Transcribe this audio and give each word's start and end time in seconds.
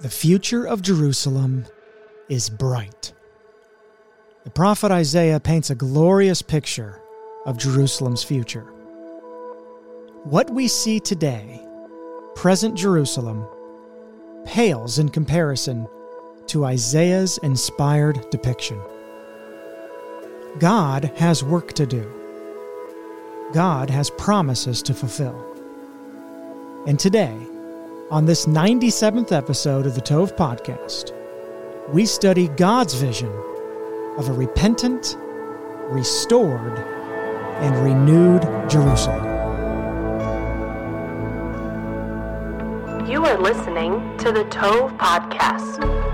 The 0.00 0.08
future 0.08 0.64
of 0.64 0.80
Jerusalem 0.80 1.64
is 2.28 2.48
bright. 2.48 3.12
The 4.44 4.50
prophet 4.50 4.92
Isaiah 4.92 5.40
paints 5.40 5.70
a 5.70 5.74
glorious 5.74 6.40
picture 6.40 7.00
of 7.44 7.58
Jerusalem's 7.58 8.22
future. 8.22 8.62
What 10.22 10.50
we 10.50 10.68
see 10.68 11.00
today, 11.00 11.60
present 12.36 12.76
Jerusalem, 12.76 13.44
pales 14.46 15.00
in 15.00 15.08
comparison 15.08 15.88
to 16.46 16.64
Isaiah's 16.64 17.38
inspired 17.38 18.30
depiction. 18.30 18.80
God 20.60 21.06
has 21.16 21.42
work 21.42 21.72
to 21.72 21.86
do. 21.86 22.08
God 23.52 23.90
has 23.90 24.10
promises 24.10 24.80
to 24.82 24.94
fulfill. 24.94 25.44
And 26.86 27.00
today, 27.00 27.36
on 28.10 28.24
this 28.24 28.46
97th 28.46 29.32
episode 29.32 29.84
of 29.86 29.94
the 29.94 30.00
Tove 30.00 30.34
Podcast, 30.34 31.12
we 31.92 32.06
study 32.06 32.48
God's 32.48 32.94
vision 32.94 33.30
of 34.16 34.28
a 34.28 34.32
repentant, 34.32 35.16
restored, 35.90 36.78
and 37.60 37.76
renewed 37.84 38.42
Jerusalem. 38.70 39.24
You 43.06 43.24
are 43.26 43.38
listening 43.38 44.16
to 44.18 44.32
the 44.32 44.44
Tove 44.44 44.96
Podcast. 44.96 46.07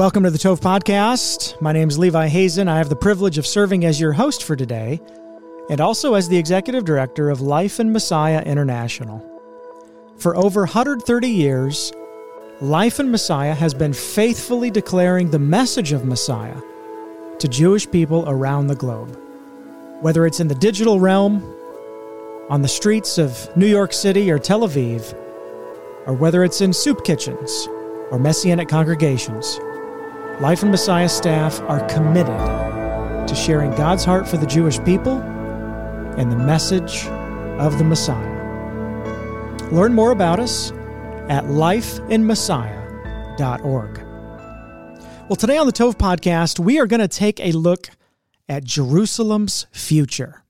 Welcome 0.00 0.22
to 0.22 0.30
the 0.30 0.38
Tove 0.38 0.60
Podcast. 0.60 1.60
My 1.60 1.72
name 1.72 1.90
is 1.90 1.98
Levi 1.98 2.28
Hazen. 2.28 2.68
I 2.68 2.78
have 2.78 2.88
the 2.88 2.96
privilege 2.96 3.36
of 3.36 3.46
serving 3.46 3.84
as 3.84 4.00
your 4.00 4.14
host 4.14 4.44
for 4.44 4.56
today 4.56 4.98
and 5.68 5.78
also 5.78 6.14
as 6.14 6.26
the 6.26 6.38
executive 6.38 6.86
director 6.86 7.28
of 7.28 7.42
Life 7.42 7.78
in 7.78 7.92
Messiah 7.92 8.40
International. 8.40 9.22
For 10.16 10.34
over 10.34 10.62
130 10.62 11.28
years, 11.28 11.92
Life 12.62 12.98
and 12.98 13.12
Messiah 13.12 13.52
has 13.52 13.74
been 13.74 13.92
faithfully 13.92 14.70
declaring 14.70 15.30
the 15.30 15.38
message 15.38 15.92
of 15.92 16.06
Messiah 16.06 16.62
to 17.38 17.46
Jewish 17.46 17.88
people 17.90 18.24
around 18.26 18.68
the 18.68 18.76
globe. 18.76 19.14
Whether 20.00 20.24
it's 20.24 20.40
in 20.40 20.48
the 20.48 20.54
digital 20.54 20.98
realm, 20.98 21.42
on 22.48 22.62
the 22.62 22.68
streets 22.68 23.18
of 23.18 23.54
New 23.54 23.66
York 23.66 23.92
City 23.92 24.30
or 24.30 24.38
Tel 24.38 24.60
Aviv, 24.60 25.12
or 26.06 26.14
whether 26.14 26.42
it's 26.42 26.62
in 26.62 26.72
soup 26.72 27.04
kitchens 27.04 27.68
or 28.10 28.18
messianic 28.18 28.66
congregations, 28.66 29.60
Life 30.40 30.62
in 30.62 30.70
Messiah 30.70 31.08
staff 31.10 31.60
are 31.68 31.86
committed 31.86 32.38
to 33.28 33.34
sharing 33.34 33.72
God's 33.72 34.06
heart 34.06 34.26
for 34.26 34.38
the 34.38 34.46
Jewish 34.46 34.82
people 34.84 35.20
and 36.16 36.32
the 36.32 36.36
message 36.36 37.04
of 37.58 37.76
the 37.76 37.84
Messiah. 37.84 38.38
Learn 39.70 39.92
more 39.92 40.12
about 40.12 40.40
us 40.40 40.70
at 41.28 41.44
lifeinmessiah.org. 41.44 43.98
Well, 45.28 45.36
today 45.36 45.58
on 45.58 45.66
the 45.66 45.74
Tove 45.74 45.96
podcast, 45.96 46.58
we 46.58 46.80
are 46.80 46.86
going 46.86 47.00
to 47.00 47.08
take 47.08 47.38
a 47.40 47.52
look 47.52 47.90
at 48.48 48.64
Jerusalem's 48.64 49.66
future. 49.72 50.46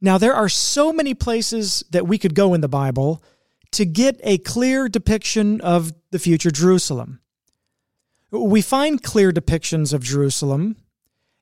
Now, 0.00 0.18
there 0.18 0.34
are 0.34 0.48
so 0.48 0.92
many 0.92 1.14
places 1.14 1.82
that 1.90 2.06
we 2.06 2.16
could 2.16 2.36
go 2.36 2.54
in 2.54 2.60
the 2.60 2.68
Bible 2.68 3.24
to 3.72 3.84
get 3.84 4.20
a 4.22 4.38
clear 4.38 4.88
depiction 4.88 5.60
of 5.62 5.92
the 6.12 6.20
future 6.20 6.52
Jerusalem. 6.52 7.19
We 8.30 8.62
find 8.62 9.02
clear 9.02 9.32
depictions 9.32 9.92
of 9.92 10.04
Jerusalem 10.04 10.76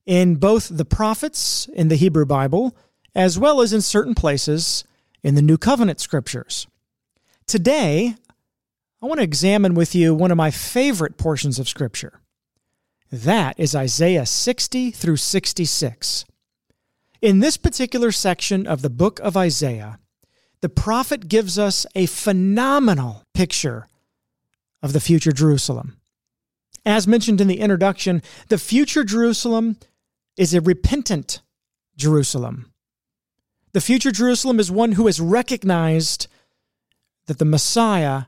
in 0.07 0.37
both 0.37 0.69
the 0.75 0.87
prophets 0.87 1.69
in 1.75 1.89
the 1.89 1.97
Hebrew 1.97 2.25
Bible 2.25 2.75
as 3.15 3.39
well 3.39 3.61
as 3.61 3.73
in 3.73 3.83
certain 3.83 4.15
places 4.15 4.85
in 5.23 5.35
the 5.35 5.43
New 5.43 5.59
Covenant 5.59 6.01
scriptures. 6.01 6.67
Today, 7.47 8.15
I 9.03 9.07
want 9.07 9.19
to 9.19 9.25
examine 9.25 9.75
with 9.75 9.95
you 9.95 10.15
one 10.15 10.31
of 10.31 10.37
my 10.37 10.51
favorite 10.51 11.19
portions 11.19 11.59
of 11.59 11.69
scripture. 11.69 12.21
That 13.11 13.59
is 13.59 13.75
Isaiah 13.75 14.27
60 14.27 14.91
through 14.91 15.17
66. 15.17 16.25
In 17.21 17.41
this 17.41 17.57
particular 17.57 18.13
section 18.13 18.67
of 18.67 18.83
the 18.83 18.91
book 18.91 19.19
of 19.21 19.37
Isaiah, 19.37 19.99
the 20.61 20.69
prophet 20.69 21.29
gives 21.29 21.59
us 21.59 21.87
a 21.95 22.07
phenomenal 22.07 23.25
picture 23.35 23.89
of 24.83 24.93
the 24.93 25.01
future 25.01 25.33
Jerusalem. 25.33 25.99
As 26.89 27.07
mentioned 27.07 27.43
in 27.43 27.49
the 27.49 27.61
introduction, 27.61 28.23
the 28.49 28.57
future 28.57 29.05
Jerusalem 29.05 29.77
is 30.39 30.55
a 30.55 30.63
repentant 30.63 31.43
Jerusalem. 31.99 32.73
The 33.75 33.83
future 33.83 34.11
Jerusalem 34.11 34.59
is 34.59 34.71
one 34.71 34.93
who 34.93 35.05
has 35.05 35.21
recognized 35.21 36.29
that 37.27 37.39
the 37.39 37.45
Messiah 37.45 38.23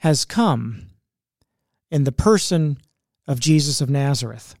has 0.00 0.26
come 0.26 0.88
in 1.90 2.04
the 2.04 2.12
person 2.12 2.76
of 3.26 3.40
Jesus 3.40 3.80
of 3.80 3.88
Nazareth. 3.88 4.56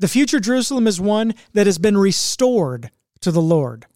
The 0.00 0.08
future 0.08 0.40
Jerusalem 0.40 0.88
is 0.88 1.00
one 1.00 1.34
that 1.52 1.66
has 1.66 1.78
been 1.78 1.96
restored 1.96 2.90
to 3.20 3.30
the 3.30 3.40
Lord. 3.40 3.86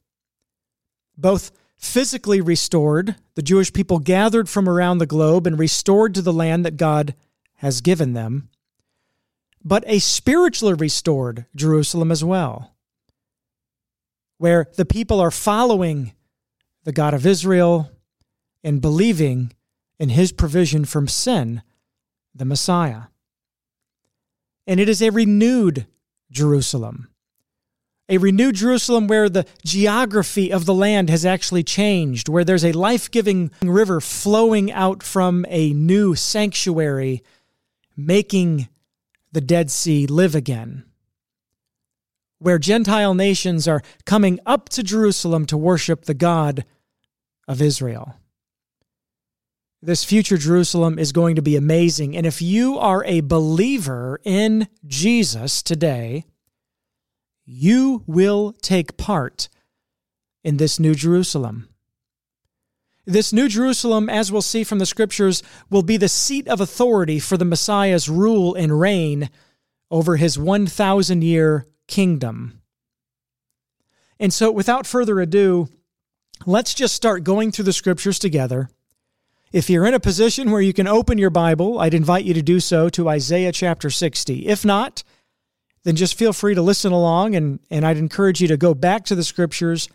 Both 1.19 1.51
physically 1.77 2.41
restored, 2.41 3.17
the 3.35 3.43
Jewish 3.43 3.73
people 3.73 3.99
gathered 3.99 4.49
from 4.49 4.69
around 4.69 4.99
the 4.99 5.05
globe 5.05 5.49
and 5.49 5.59
restored 5.59 6.15
to 6.15 6.23
the 6.23 6.33
land 6.33 6.65
that 6.65 6.77
God 6.77 7.17
has 7.55 7.81
given 7.81 8.13
them, 8.13 8.51
but 9.65 9.83
a 9.87 9.99
spiritually 9.99 10.75
restored 10.75 11.47
Jerusalem 11.57 12.13
as 12.13 12.23
well, 12.23 12.75
where 14.39 14.69
the 14.77 14.85
people 14.85 15.21
are 15.21 15.31
following 15.31 16.13
the 16.85 16.93
God 16.93 17.15
of 17.15 17.25
Israel 17.25 17.91
and 18.63 18.81
believing 18.81 19.53
in 19.99 20.11
his 20.11 20.33
provision 20.33 20.85
from 20.85 21.09
sin, 21.09 21.63
the 22.35 22.45
Messiah. 22.45 23.05
And 24.67 24.81
it 24.81 24.89
is 24.89 25.01
a 25.01 25.11
renewed 25.11 25.87
Jerusalem. 26.31 27.09
A 28.09 28.19
renewed 28.19 28.57
Jerusalem 28.57 29.07
where 29.07 29.31
the 29.31 29.47
geography 29.65 30.53
of 30.53 30.67
the 30.67 30.75
land 30.75 31.09
has 31.09 31.25
actually 31.25 31.63
changed, 31.63 32.29
where 32.29 32.45
there's 32.45 32.65
a 32.65 32.73
life 32.73 33.11
giving 33.11 33.51
river 33.63 33.99
flowing 34.01 34.71
out 34.71 35.03
from 35.03 35.47
a 35.49 35.73
new 35.73 36.15
sanctuary, 36.15 37.23
making 37.97 38.69
the 39.35 39.41
Dead 39.41 39.71
Sea 39.71 40.07
live 40.07 40.35
again, 40.35 40.85
where 42.39 42.59
Gentile 42.59 43.15
nations 43.15 43.67
are 43.67 43.83
coming 44.07 44.39
up 44.47 44.69
to 44.71 44.83
Jerusalem 44.83 45.45
to 45.47 45.57
worship 45.57 46.05
the 46.05 46.15
God 46.15 46.65
of 47.49 47.61
Israel. 47.61 48.15
This 49.83 50.05
future 50.05 50.39
Jerusalem 50.39 50.99
is 50.99 51.13
going 51.13 51.37
to 51.37 51.43
be 51.43 51.57
amazing. 51.57 52.17
And 52.17 52.25
if 52.25 52.41
you 52.41 52.79
are 52.79 53.05
a 53.05 53.21
believer 53.21 54.21
in 54.25 54.69
Jesus 54.87 55.63
today, 55.63 56.25
you 57.45 58.03
will 58.07 58.55
take 58.63 58.97
part 58.97 59.49
in 60.43 60.57
this 60.57 60.79
new 60.79 60.95
Jerusalem. 60.95 61.69
This 63.07 63.33
new 63.33 63.49
Jerusalem, 63.49 64.09
as 64.09 64.33
we'll 64.33 64.43
see 64.43 64.65
from 64.65 64.79
the 64.79 64.87
scriptures, 64.87 65.43
will 65.69 65.83
be 65.83 65.97
the 65.97 66.09
seat 66.09 66.49
of 66.49 66.61
authority 66.61 67.19
for 67.19 67.37
the 67.37 67.45
Messiah's 67.45 68.09
rule 68.09 68.55
and 68.55 68.81
reign 68.81 69.29
over 69.91 70.17
his 70.17 70.39
1,000 70.39 71.23
year 71.23 71.67
kingdom. 71.87 72.61
And 74.19 74.33
so, 74.33 74.51
without 74.51 74.87
further 74.87 75.21
ado, 75.21 75.69
let's 76.47 76.73
just 76.73 76.95
start 76.95 77.25
going 77.25 77.53
through 77.53 77.67
the 77.67 77.73
scriptures 77.73 78.19
together. 78.19 78.71
If 79.53 79.69
you're 79.69 79.87
in 79.87 79.95
a 79.95 80.01
position 80.01 80.51
where 80.51 80.63
you 80.63 80.73
can 80.73 80.89
open 80.89 81.19
your 81.19 81.31
Bible, 81.31 81.79
I'd 81.79 81.95
invite 81.95 82.25
you 82.25 82.35
to 82.35 82.43
do 82.43 82.59
so 82.59 82.89
to 82.91 83.09
Isaiah 83.09 83.53
chapter 83.53 83.91
60. 83.91 84.47
If 84.47 84.65
not, 84.65 85.05
then 85.85 85.95
just 85.95 86.19
feel 86.19 86.33
free 86.33 86.55
to 86.55 86.63
listen 86.63 86.91
along, 86.91 87.37
and, 87.37 87.61
and 87.71 87.87
I'd 87.87 87.99
encourage 87.99 88.41
you 88.41 88.49
to 88.49 88.57
go 88.57 88.73
back 88.75 89.05
to 89.07 89.15
the 89.15 89.23
scriptures 89.23 89.89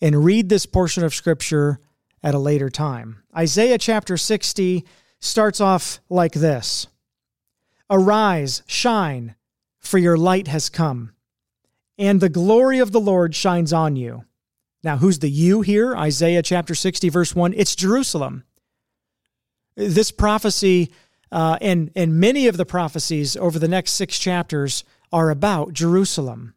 and 0.00 0.24
read 0.24 0.48
this 0.48 0.66
portion 0.66 1.04
of 1.04 1.14
scripture 1.14 1.78
at 2.26 2.34
a 2.34 2.38
later 2.40 2.68
time. 2.68 3.22
Isaiah 3.36 3.78
chapter 3.78 4.16
60 4.16 4.84
starts 5.20 5.60
off 5.60 6.00
like 6.10 6.32
this 6.32 6.88
Arise, 7.88 8.64
shine, 8.66 9.36
for 9.78 9.98
your 9.98 10.16
light 10.16 10.48
has 10.48 10.68
come, 10.68 11.12
and 11.96 12.20
the 12.20 12.28
glory 12.28 12.80
of 12.80 12.90
the 12.90 13.00
Lord 13.00 13.36
shines 13.36 13.72
on 13.72 13.94
you. 13.94 14.24
Now, 14.82 14.96
who's 14.96 15.20
the 15.20 15.30
you 15.30 15.60
here? 15.60 15.94
Isaiah 15.96 16.42
chapter 16.42 16.74
60, 16.74 17.08
verse 17.10 17.34
1. 17.34 17.54
It's 17.56 17.76
Jerusalem. 17.76 18.42
This 19.76 20.10
prophecy 20.10 20.90
uh, 21.30 21.58
and, 21.60 21.92
and 21.94 22.18
many 22.18 22.48
of 22.48 22.56
the 22.56 22.66
prophecies 22.66 23.36
over 23.36 23.60
the 23.60 23.68
next 23.68 23.92
six 23.92 24.18
chapters 24.18 24.82
are 25.12 25.30
about 25.30 25.72
Jerusalem. 25.72 26.54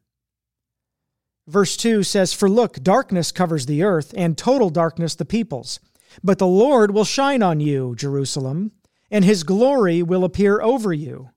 Verse 1.49 1.75
2 1.77 2.03
says, 2.03 2.31
For 2.31 2.47
look, 2.47 2.83
darkness 2.83 3.31
covers 3.31 3.65
the 3.65 3.81
earth, 3.81 4.13
and 4.15 4.37
total 4.37 4.69
darkness 4.69 5.15
the 5.15 5.25
peoples. 5.25 5.79
But 6.23 6.37
the 6.37 6.45
Lord 6.45 6.91
will 6.91 7.05
shine 7.05 7.41
on 7.41 7.59
you, 7.59 7.95
Jerusalem, 7.95 8.71
and 9.09 9.25
his 9.25 9.41
glory 9.41 10.03
will 10.03 10.23
appear 10.23 10.61
over 10.61 10.93
you. 10.93 11.31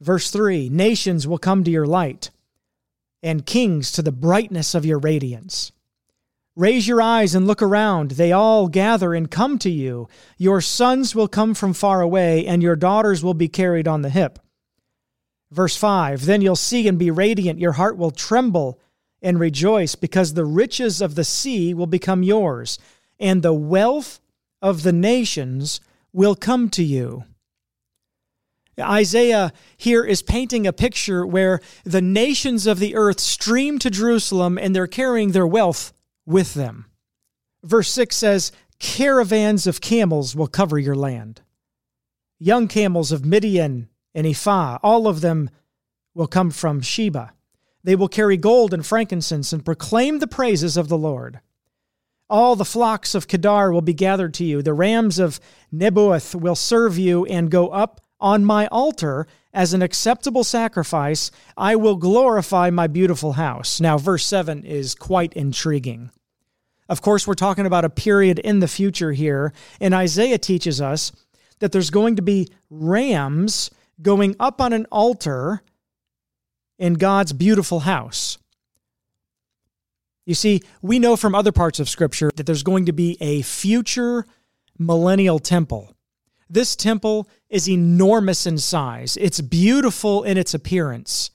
Verse 0.00 0.30
3 0.30 0.68
Nations 0.68 1.26
will 1.26 1.38
come 1.38 1.64
to 1.64 1.72
your 1.72 1.86
light, 1.86 2.30
and 3.20 3.44
kings 3.44 3.90
to 3.92 4.02
the 4.02 4.12
brightness 4.12 4.76
of 4.76 4.86
your 4.86 5.00
radiance. 5.00 5.72
Raise 6.54 6.86
your 6.86 7.02
eyes 7.02 7.34
and 7.34 7.48
look 7.48 7.62
around. 7.62 8.12
They 8.12 8.30
all 8.30 8.68
gather 8.68 9.12
and 9.12 9.28
come 9.28 9.58
to 9.58 9.70
you. 9.70 10.08
Your 10.38 10.60
sons 10.60 11.16
will 11.16 11.28
come 11.28 11.54
from 11.54 11.72
far 11.72 12.00
away, 12.00 12.46
and 12.46 12.62
your 12.62 12.76
daughters 12.76 13.24
will 13.24 13.34
be 13.34 13.48
carried 13.48 13.88
on 13.88 14.02
the 14.02 14.10
hip. 14.10 14.38
Verse 15.52 15.76
5 15.76 16.24
Then 16.24 16.40
you'll 16.40 16.56
see 16.56 16.88
and 16.88 16.98
be 16.98 17.10
radiant. 17.10 17.60
Your 17.60 17.72
heart 17.72 17.96
will 17.96 18.10
tremble 18.10 18.80
and 19.20 19.38
rejoice, 19.38 19.94
because 19.94 20.34
the 20.34 20.44
riches 20.44 21.00
of 21.00 21.14
the 21.14 21.22
sea 21.22 21.72
will 21.72 21.86
become 21.86 22.24
yours, 22.24 22.78
and 23.20 23.40
the 23.40 23.52
wealth 23.52 24.20
of 24.60 24.82
the 24.82 24.92
nations 24.92 25.80
will 26.12 26.34
come 26.34 26.68
to 26.70 26.82
you. 26.82 27.24
Isaiah 28.80 29.52
here 29.76 30.02
is 30.02 30.22
painting 30.22 30.66
a 30.66 30.72
picture 30.72 31.24
where 31.24 31.60
the 31.84 32.02
nations 32.02 32.66
of 32.66 32.80
the 32.80 32.96
earth 32.96 33.20
stream 33.20 33.78
to 33.78 33.90
Jerusalem 33.90 34.58
and 34.58 34.74
they're 34.74 34.86
carrying 34.86 35.32
their 35.32 35.46
wealth 35.46 35.92
with 36.26 36.54
them. 36.54 36.86
Verse 37.62 37.90
6 37.90 38.16
says, 38.16 38.50
Caravans 38.80 39.68
of 39.68 39.80
camels 39.80 40.34
will 40.34 40.48
cover 40.48 40.78
your 40.78 40.96
land. 40.96 41.42
Young 42.40 42.66
camels 42.66 43.12
of 43.12 43.24
Midian 43.24 43.88
and 44.14 44.26
Ephah, 44.26 44.78
all 44.82 45.06
of 45.08 45.20
them 45.20 45.50
will 46.14 46.26
come 46.26 46.50
from 46.50 46.80
Sheba. 46.80 47.32
They 47.84 47.96
will 47.96 48.08
carry 48.08 48.36
gold 48.36 48.72
and 48.72 48.84
frankincense 48.86 49.52
and 49.52 49.64
proclaim 49.64 50.18
the 50.18 50.26
praises 50.26 50.76
of 50.76 50.88
the 50.88 50.98
Lord. 50.98 51.40
All 52.30 52.56
the 52.56 52.64
flocks 52.64 53.14
of 53.14 53.28
Kedar 53.28 53.72
will 53.72 53.82
be 53.82 53.94
gathered 53.94 54.34
to 54.34 54.44
you. 54.44 54.62
The 54.62 54.72
rams 54.72 55.18
of 55.18 55.40
Nebaioth 55.72 56.34
will 56.34 56.54
serve 56.54 56.96
you 56.96 57.26
and 57.26 57.50
go 57.50 57.68
up 57.68 58.00
on 58.20 58.44
my 58.44 58.68
altar 58.68 59.26
as 59.52 59.74
an 59.74 59.82
acceptable 59.82 60.44
sacrifice. 60.44 61.30
I 61.56 61.76
will 61.76 61.96
glorify 61.96 62.70
my 62.70 62.86
beautiful 62.86 63.34
house. 63.34 63.80
Now, 63.80 63.98
verse 63.98 64.24
7 64.24 64.64
is 64.64 64.94
quite 64.94 65.34
intriguing. 65.34 66.10
Of 66.88 67.02
course, 67.02 67.26
we're 67.26 67.34
talking 67.34 67.66
about 67.66 67.84
a 67.84 67.90
period 67.90 68.38
in 68.38 68.60
the 68.60 68.68
future 68.68 69.12
here, 69.12 69.52
and 69.80 69.92
Isaiah 69.92 70.38
teaches 70.38 70.80
us 70.80 71.12
that 71.58 71.72
there's 71.72 71.90
going 71.90 72.16
to 72.16 72.22
be 72.22 72.48
rams 72.70 73.70
going 74.02 74.36
up 74.38 74.60
on 74.60 74.72
an 74.72 74.86
altar 74.90 75.62
in 76.78 76.94
God's 76.94 77.32
beautiful 77.32 77.80
house. 77.80 78.38
You 80.26 80.34
see, 80.34 80.62
we 80.80 80.98
know 80.98 81.16
from 81.16 81.34
other 81.34 81.52
parts 81.52 81.80
of 81.80 81.88
Scripture 81.88 82.30
that 82.36 82.46
there's 82.46 82.62
going 82.62 82.86
to 82.86 82.92
be 82.92 83.16
a 83.20 83.42
future 83.42 84.24
millennial 84.78 85.38
temple. 85.38 85.94
This 86.48 86.76
temple 86.76 87.28
is 87.48 87.68
enormous 87.68 88.46
in 88.46 88.58
size, 88.58 89.16
it's 89.16 89.40
beautiful 89.40 90.22
in 90.22 90.36
its 90.36 90.54
appearance. 90.54 91.30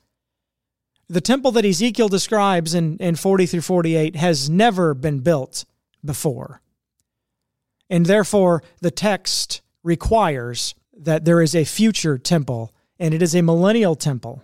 The 1.10 1.22
temple 1.22 1.52
that 1.54 1.66
Ezekiel 1.66 2.10
describes 2.10 2.74
in, 2.74 2.98
in 2.98 3.16
40 3.16 3.46
through 3.46 3.62
48 3.62 4.18
has 4.18 4.50
never 4.50 4.94
been 4.94 5.20
built 5.20 5.64
before. 6.04 6.62
And 7.90 8.06
therefore, 8.06 8.62
the 8.82 8.92
text 8.92 9.62
requires 9.84 10.76
that 10.98 11.26
there 11.26 11.42
is 11.42 11.56
a 11.56 11.64
future 11.64 12.18
temple, 12.18 12.74
and 13.00 13.14
it 13.14 13.22
is 13.22 13.36
a 13.36 13.42
millennial 13.42 13.96
temple. 13.96 14.44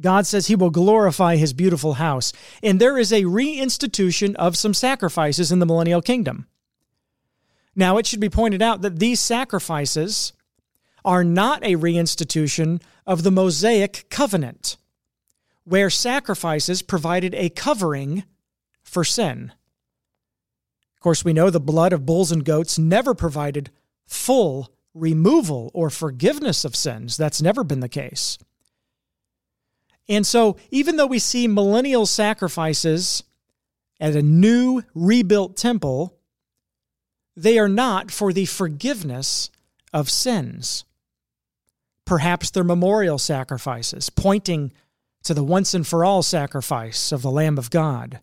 God 0.00 0.26
says 0.26 0.46
he 0.46 0.56
will 0.56 0.70
glorify 0.70 1.36
his 1.36 1.52
beautiful 1.52 1.94
house. 1.94 2.32
And 2.62 2.80
there 2.80 2.96
is 2.98 3.12
a 3.12 3.24
reinstitution 3.24 4.34
of 4.36 4.56
some 4.56 4.72
sacrifices 4.72 5.52
in 5.52 5.58
the 5.58 5.66
millennial 5.66 6.00
kingdom. 6.00 6.46
Now, 7.76 7.98
it 7.98 8.06
should 8.06 8.20
be 8.20 8.30
pointed 8.30 8.62
out 8.62 8.82
that 8.82 8.98
these 8.98 9.20
sacrifices 9.20 10.32
are 11.04 11.24
not 11.24 11.62
a 11.62 11.76
reinstitution 11.76 12.82
of 13.06 13.22
the 13.22 13.30
Mosaic 13.30 14.06
covenant, 14.10 14.76
where 15.64 15.90
sacrifices 15.90 16.82
provided 16.82 17.34
a 17.34 17.50
covering 17.50 18.24
for 18.82 19.04
sin. 19.04 19.52
Of 20.94 21.00
course, 21.00 21.24
we 21.24 21.32
know 21.32 21.48
the 21.48 21.60
blood 21.60 21.92
of 21.92 22.04
bulls 22.04 22.32
and 22.32 22.44
goats 22.44 22.78
never 22.78 23.14
provided 23.14 23.70
full 24.06 24.70
removal 24.94 25.70
or 25.74 25.90
forgiveness 25.90 26.64
of 26.64 26.76
sins. 26.76 27.16
That's 27.16 27.42
never 27.42 27.64
been 27.64 27.80
the 27.80 27.88
case. 27.88 28.38
And 30.08 30.26
so, 30.26 30.56
even 30.70 30.96
though 30.96 31.06
we 31.06 31.20
see 31.20 31.46
millennial 31.46 32.04
sacrifices 32.04 33.22
at 34.00 34.16
a 34.16 34.22
new 34.22 34.82
rebuilt 34.94 35.56
temple, 35.56 36.18
they 37.36 37.58
are 37.58 37.68
not 37.68 38.10
for 38.10 38.32
the 38.32 38.46
forgiveness 38.46 39.50
of 39.92 40.10
sins. 40.10 40.84
Perhaps 42.04 42.50
they're 42.50 42.64
memorial 42.64 43.18
sacrifices, 43.18 44.10
pointing 44.10 44.72
to 45.22 45.32
the 45.32 45.44
once 45.44 45.74
and 45.74 45.86
for 45.86 46.04
all 46.04 46.22
sacrifice 46.22 47.12
of 47.12 47.22
the 47.22 47.30
Lamb 47.30 47.56
of 47.56 47.70
God. 47.70 48.20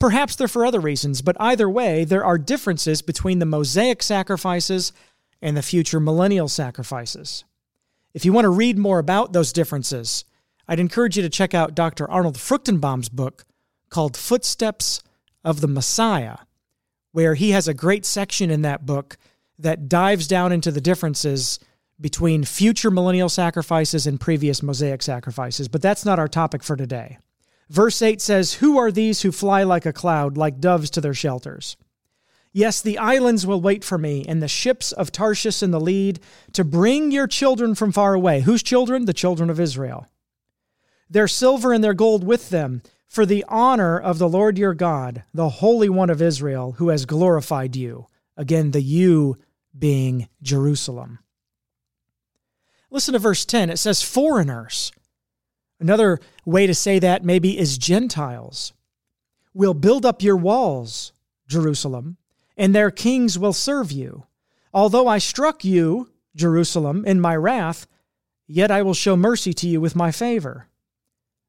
Perhaps 0.00 0.36
they're 0.36 0.48
for 0.48 0.64
other 0.64 0.80
reasons, 0.80 1.22
but 1.22 1.36
either 1.40 1.68
way, 1.68 2.04
there 2.04 2.24
are 2.24 2.38
differences 2.38 3.02
between 3.02 3.38
the 3.38 3.46
Mosaic 3.46 4.02
sacrifices 4.02 4.92
and 5.40 5.56
the 5.56 5.62
future 5.62 6.00
millennial 6.00 6.48
sacrifices. 6.48 7.44
If 8.14 8.24
you 8.24 8.32
want 8.32 8.44
to 8.44 8.50
read 8.50 8.78
more 8.78 8.98
about 8.98 9.32
those 9.32 9.52
differences, 9.52 10.24
I'd 10.66 10.80
encourage 10.80 11.16
you 11.16 11.22
to 11.22 11.28
check 11.28 11.54
out 11.54 11.74
Dr. 11.74 12.10
Arnold 12.10 12.36
Fruchtenbaum's 12.36 13.08
book 13.08 13.44
called 13.90 14.16
Footsteps 14.16 15.02
of 15.44 15.60
the 15.60 15.68
Messiah, 15.68 16.38
where 17.12 17.34
he 17.34 17.50
has 17.50 17.68
a 17.68 17.74
great 17.74 18.04
section 18.04 18.50
in 18.50 18.62
that 18.62 18.84
book 18.84 19.16
that 19.58 19.88
dives 19.88 20.26
down 20.26 20.52
into 20.52 20.70
the 20.70 20.80
differences 20.80 21.58
between 22.00 22.44
future 22.44 22.90
millennial 22.90 23.28
sacrifices 23.28 24.06
and 24.06 24.20
previous 24.20 24.62
Mosaic 24.62 25.02
sacrifices. 25.02 25.68
But 25.68 25.82
that's 25.82 26.04
not 26.04 26.18
our 26.18 26.28
topic 26.28 26.62
for 26.62 26.76
today. 26.76 27.18
Verse 27.68 28.00
8 28.00 28.20
says, 28.20 28.54
Who 28.54 28.78
are 28.78 28.92
these 28.92 29.22
who 29.22 29.32
fly 29.32 29.62
like 29.62 29.84
a 29.84 29.92
cloud, 29.92 30.36
like 30.36 30.60
doves 30.60 30.90
to 30.90 31.00
their 31.00 31.14
shelters? 31.14 31.76
Yes, 32.52 32.80
the 32.80 32.98
islands 32.98 33.46
will 33.46 33.60
wait 33.60 33.84
for 33.84 33.98
me, 33.98 34.24
and 34.26 34.42
the 34.42 34.48
ships 34.48 34.92
of 34.92 35.12
Tarshish 35.12 35.62
in 35.62 35.70
the 35.70 35.80
lead, 35.80 36.20
to 36.52 36.64
bring 36.64 37.10
your 37.10 37.26
children 37.26 37.74
from 37.74 37.92
far 37.92 38.14
away. 38.14 38.40
Whose 38.40 38.62
children? 38.62 39.04
The 39.04 39.12
children 39.12 39.50
of 39.50 39.60
Israel 39.60 40.06
their 41.10 41.28
silver 41.28 41.72
and 41.72 41.82
their 41.82 41.94
gold 41.94 42.24
with 42.24 42.50
them, 42.50 42.82
for 43.06 43.24
the 43.24 43.44
honor 43.48 43.98
of 43.98 44.18
the 44.18 44.28
Lord 44.28 44.58
your 44.58 44.74
God, 44.74 45.24
the 45.32 45.48
Holy 45.48 45.88
One 45.88 46.10
of 46.10 46.20
Israel, 46.20 46.72
who 46.72 46.90
has 46.90 47.06
glorified 47.06 47.74
you. 47.74 48.08
Again, 48.36 48.70
the 48.72 48.82
you 48.82 49.38
being 49.76 50.28
Jerusalem. 50.42 51.18
Listen 52.90 53.14
to 53.14 53.18
verse 53.18 53.44
10. 53.44 53.70
It 53.70 53.78
says, 53.78 54.02
foreigners. 54.02 54.92
Another 55.80 56.20
way 56.44 56.66
to 56.66 56.74
say 56.74 56.98
that 56.98 57.24
maybe 57.24 57.58
is 57.58 57.78
Gentiles. 57.78 58.72
Will 59.54 59.74
build 59.74 60.04
up 60.04 60.22
your 60.22 60.36
walls, 60.36 61.12
Jerusalem, 61.46 62.18
and 62.58 62.74
their 62.74 62.90
kings 62.90 63.38
will 63.38 63.54
serve 63.54 63.92
you. 63.92 64.26
Although 64.74 65.06
I 65.06 65.18
struck 65.18 65.64
you, 65.64 66.10
Jerusalem, 66.34 67.04
in 67.06 67.20
my 67.20 67.36
wrath, 67.36 67.86
yet 68.46 68.70
I 68.70 68.82
will 68.82 68.94
show 68.94 69.16
mercy 69.16 69.54
to 69.54 69.68
you 69.68 69.80
with 69.80 69.96
my 69.96 70.10
favor. 70.10 70.66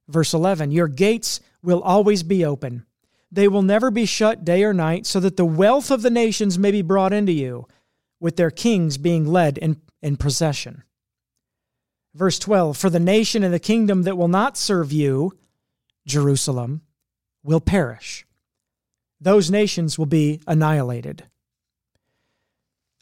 Verse 0.08 0.34
11 0.34 0.72
Your 0.72 0.88
gates 0.88 1.42
will 1.62 1.82
always 1.82 2.24
be 2.24 2.46
open. 2.46 2.86
They 3.32 3.48
will 3.48 3.62
never 3.62 3.92
be 3.92 4.06
shut 4.06 4.46
day 4.46 4.64
or 4.64 4.74
night, 4.74 5.06
so 5.06 5.20
that 5.20 5.38
the 5.38 5.46
wealth 5.46 5.92
of 5.92 6.02
the 6.02 6.10
nations 6.10 6.58
may 6.58 6.72
be 6.72 6.82
brought 6.82 7.14
into 7.14 7.32
you, 7.32 7.68
with 8.20 8.38
their 8.38 8.52
kings 8.52 8.98
being 8.98 9.26
led 9.26 9.58
in, 9.58 9.82
in 10.02 10.18
procession. 10.18 10.84
Verse 12.14 12.40
12 12.40 12.78
For 12.78 12.90
the 12.90 13.00
nation 13.00 13.44
and 13.44 13.54
the 13.54 13.60
kingdom 13.60 14.04
that 14.04 14.18
will 14.18 14.28
not 14.28 14.58
serve 14.58 14.92
you, 14.92 15.38
Jerusalem, 16.06 16.82
will 17.44 17.62
perish. 17.62 18.26
Those 19.22 19.52
nations 19.52 19.98
will 19.98 20.06
be 20.06 20.40
annihilated. 20.48 21.24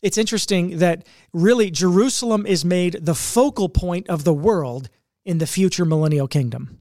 It's 0.01 0.17
interesting 0.17 0.77
that 0.77 1.05
really 1.33 1.71
Jerusalem 1.71 2.45
is 2.45 2.63
made 2.63 2.99
the 3.01 3.15
focal 3.15 3.69
point 3.69 4.07
of 4.09 4.23
the 4.23 4.33
world 4.33 4.89
in 5.25 5.39
the 5.39 5.47
future 5.47 5.85
millennial 5.85 6.27
kingdom. 6.27 6.79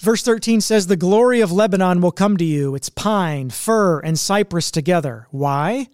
Verse 0.00 0.22
13 0.22 0.62
says, 0.62 0.86
The 0.86 0.96
glory 0.96 1.42
of 1.42 1.52
Lebanon 1.52 2.00
will 2.00 2.10
come 2.10 2.38
to 2.38 2.44
you, 2.44 2.74
its 2.74 2.88
pine, 2.88 3.50
fir, 3.50 4.00
and 4.00 4.18
cypress 4.18 4.70
together. 4.70 5.26
Why? 5.30 5.88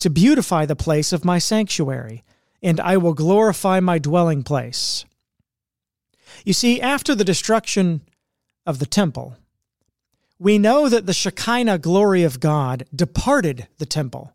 To 0.00 0.10
beautify 0.10 0.66
the 0.66 0.74
place 0.74 1.12
of 1.12 1.24
my 1.24 1.38
sanctuary, 1.38 2.24
and 2.60 2.80
I 2.80 2.96
will 2.96 3.14
glorify 3.14 3.78
my 3.78 4.00
dwelling 4.00 4.42
place. 4.42 5.04
You 6.44 6.52
see, 6.52 6.80
after 6.80 7.14
the 7.14 7.24
destruction 7.24 8.02
of 8.66 8.80
the 8.80 8.86
temple, 8.86 9.36
we 10.42 10.58
know 10.58 10.88
that 10.88 11.06
the 11.06 11.12
Shekinah 11.12 11.78
glory 11.78 12.24
of 12.24 12.40
God 12.40 12.84
departed 12.92 13.68
the 13.78 13.86
temple. 13.86 14.34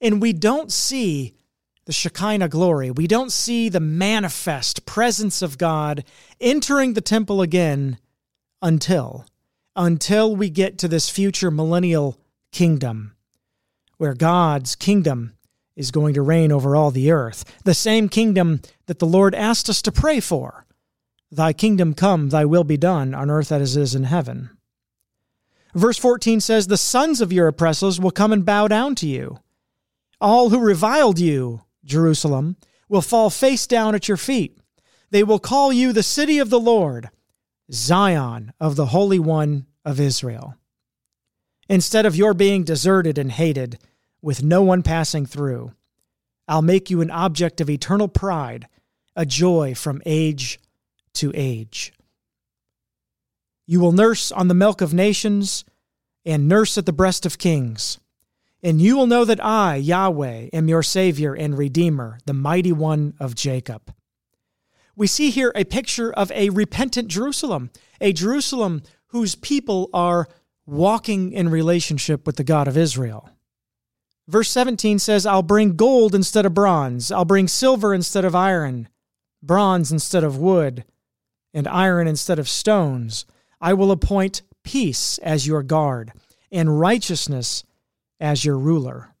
And 0.00 0.20
we 0.20 0.32
don't 0.32 0.72
see 0.72 1.36
the 1.84 1.92
Shekinah 1.92 2.48
glory. 2.48 2.90
We 2.90 3.06
don't 3.06 3.30
see 3.30 3.68
the 3.68 3.78
manifest 3.78 4.86
presence 4.86 5.40
of 5.40 5.56
God 5.56 6.04
entering 6.40 6.94
the 6.94 7.00
temple 7.00 7.42
again 7.42 7.98
until 8.60 9.24
until 9.76 10.34
we 10.34 10.50
get 10.50 10.78
to 10.78 10.88
this 10.88 11.08
future 11.08 11.50
millennial 11.52 12.18
kingdom 12.50 13.14
where 13.98 14.14
God's 14.14 14.74
kingdom 14.74 15.34
is 15.76 15.92
going 15.92 16.14
to 16.14 16.22
reign 16.22 16.50
over 16.50 16.74
all 16.74 16.90
the 16.90 17.12
earth, 17.12 17.44
the 17.62 17.72
same 17.72 18.08
kingdom 18.08 18.62
that 18.86 18.98
the 18.98 19.06
Lord 19.06 19.36
asked 19.36 19.70
us 19.70 19.80
to 19.82 19.92
pray 19.92 20.18
for. 20.18 20.66
Thy 21.30 21.52
kingdom 21.52 21.94
come, 21.94 22.30
thy 22.30 22.44
will 22.44 22.64
be 22.64 22.76
done 22.76 23.14
on 23.14 23.30
earth 23.30 23.52
as 23.52 23.76
it 23.76 23.80
is 23.80 23.94
in 23.94 24.02
heaven. 24.02 24.50
Verse 25.74 25.98
14 25.98 26.40
says, 26.40 26.66
The 26.66 26.76
sons 26.76 27.20
of 27.20 27.32
your 27.32 27.48
oppressors 27.48 28.00
will 28.00 28.10
come 28.10 28.32
and 28.32 28.44
bow 28.44 28.68
down 28.68 28.94
to 28.96 29.06
you. 29.06 29.38
All 30.20 30.50
who 30.50 30.58
reviled 30.58 31.18
you, 31.18 31.62
Jerusalem, 31.84 32.56
will 32.88 33.02
fall 33.02 33.30
face 33.30 33.66
down 33.66 33.94
at 33.94 34.08
your 34.08 34.16
feet. 34.16 34.58
They 35.10 35.22
will 35.22 35.38
call 35.38 35.72
you 35.72 35.92
the 35.92 36.02
city 36.02 36.38
of 36.38 36.50
the 36.50 36.60
Lord, 36.60 37.10
Zion 37.72 38.52
of 38.60 38.76
the 38.76 38.86
Holy 38.86 39.18
One 39.18 39.66
of 39.84 40.00
Israel. 40.00 40.56
Instead 41.68 42.04
of 42.04 42.16
your 42.16 42.34
being 42.34 42.64
deserted 42.64 43.16
and 43.16 43.30
hated, 43.30 43.78
with 44.22 44.42
no 44.42 44.62
one 44.62 44.82
passing 44.82 45.24
through, 45.24 45.72
I'll 46.48 46.62
make 46.62 46.90
you 46.90 47.00
an 47.00 47.10
object 47.10 47.60
of 47.60 47.70
eternal 47.70 48.08
pride, 48.08 48.66
a 49.14 49.24
joy 49.24 49.74
from 49.74 50.02
age 50.04 50.58
to 51.14 51.32
age. 51.34 51.92
You 53.70 53.78
will 53.78 53.92
nurse 53.92 54.32
on 54.32 54.48
the 54.48 54.54
milk 54.54 54.80
of 54.80 54.92
nations 54.92 55.64
and 56.26 56.48
nurse 56.48 56.76
at 56.76 56.86
the 56.86 56.92
breast 56.92 57.24
of 57.24 57.38
kings. 57.38 58.00
And 58.64 58.82
you 58.82 58.96
will 58.96 59.06
know 59.06 59.24
that 59.24 59.38
I, 59.44 59.76
Yahweh, 59.76 60.48
am 60.52 60.66
your 60.66 60.82
Savior 60.82 61.34
and 61.34 61.56
Redeemer, 61.56 62.18
the 62.26 62.32
mighty 62.32 62.72
one 62.72 63.14
of 63.20 63.36
Jacob. 63.36 63.94
We 64.96 65.06
see 65.06 65.30
here 65.30 65.52
a 65.54 65.62
picture 65.62 66.12
of 66.12 66.32
a 66.32 66.50
repentant 66.50 67.06
Jerusalem, 67.06 67.70
a 68.00 68.12
Jerusalem 68.12 68.82
whose 69.10 69.36
people 69.36 69.88
are 69.94 70.26
walking 70.66 71.32
in 71.32 71.48
relationship 71.48 72.26
with 72.26 72.38
the 72.38 72.42
God 72.42 72.66
of 72.66 72.76
Israel. 72.76 73.30
Verse 74.26 74.50
17 74.50 74.98
says, 74.98 75.24
I'll 75.24 75.42
bring 75.42 75.76
gold 75.76 76.12
instead 76.12 76.44
of 76.44 76.54
bronze, 76.54 77.12
I'll 77.12 77.24
bring 77.24 77.46
silver 77.46 77.94
instead 77.94 78.24
of 78.24 78.34
iron, 78.34 78.88
bronze 79.40 79.92
instead 79.92 80.24
of 80.24 80.38
wood, 80.38 80.82
and 81.54 81.68
iron 81.68 82.08
instead 82.08 82.40
of 82.40 82.48
stones. 82.48 83.26
I 83.60 83.74
will 83.74 83.90
appoint 83.90 84.42
peace 84.62 85.18
as 85.18 85.46
your 85.46 85.62
guard 85.62 86.12
and 86.50 86.80
righteousness 86.80 87.64
as 88.18 88.44
your 88.44 88.58
ruler. 88.58 89.14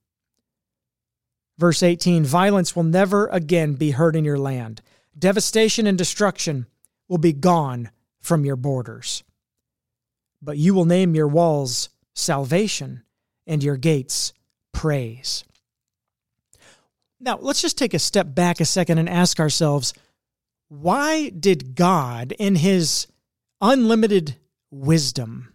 Verse 1.58 1.82
18 1.82 2.24
Violence 2.24 2.74
will 2.74 2.84
never 2.84 3.26
again 3.26 3.74
be 3.74 3.90
heard 3.90 4.16
in 4.16 4.24
your 4.24 4.38
land. 4.38 4.80
Devastation 5.18 5.86
and 5.86 5.98
destruction 5.98 6.66
will 7.08 7.18
be 7.18 7.32
gone 7.32 7.90
from 8.20 8.44
your 8.44 8.56
borders. 8.56 9.22
But 10.40 10.56
you 10.56 10.72
will 10.72 10.86
name 10.86 11.14
your 11.14 11.28
walls 11.28 11.90
salvation 12.14 13.02
and 13.46 13.62
your 13.62 13.76
gates 13.76 14.32
praise. 14.72 15.44
Now, 17.20 17.38
let's 17.40 17.60
just 17.60 17.76
take 17.76 17.92
a 17.92 17.98
step 17.98 18.34
back 18.34 18.60
a 18.60 18.64
second 18.64 18.98
and 18.98 19.08
ask 19.08 19.38
ourselves 19.38 19.92
why 20.68 21.30
did 21.30 21.74
God, 21.74 22.32
in 22.38 22.54
his 22.54 23.08
unlimited 23.60 24.36
wisdom. 24.70 25.52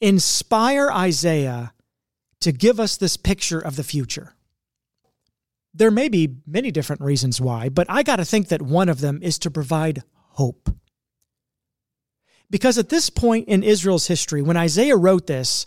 Inspire 0.00 0.90
Isaiah 0.90 1.72
to 2.40 2.52
give 2.52 2.78
us 2.78 2.96
this 2.96 3.16
picture 3.16 3.60
of 3.60 3.76
the 3.76 3.84
future. 3.84 4.34
There 5.72 5.90
may 5.90 6.08
be 6.08 6.36
many 6.46 6.70
different 6.70 7.02
reasons 7.02 7.40
why, 7.40 7.68
but 7.68 7.86
I 7.88 8.02
got 8.02 8.16
to 8.16 8.24
think 8.24 8.48
that 8.48 8.62
one 8.62 8.88
of 8.88 9.00
them 9.00 9.20
is 9.22 9.38
to 9.40 9.50
provide 9.50 10.02
hope. 10.14 10.70
Because 12.50 12.78
at 12.78 12.90
this 12.90 13.10
point 13.10 13.48
in 13.48 13.62
Israel's 13.62 14.06
history, 14.06 14.42
when 14.42 14.56
Isaiah 14.56 14.96
wrote 14.96 15.26
this, 15.26 15.66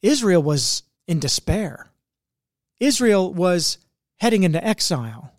Israel 0.00 0.42
was 0.42 0.84
in 1.06 1.18
despair. 1.18 1.90
Israel 2.80 3.34
was 3.34 3.78
heading 4.18 4.42
into 4.42 4.64
exile. 4.64 5.32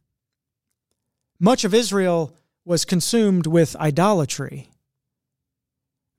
Much 1.39 1.63
of 1.63 1.73
Israel 1.73 2.35
was 2.65 2.85
consumed 2.85 3.47
with 3.47 3.75
idolatry. 3.77 4.69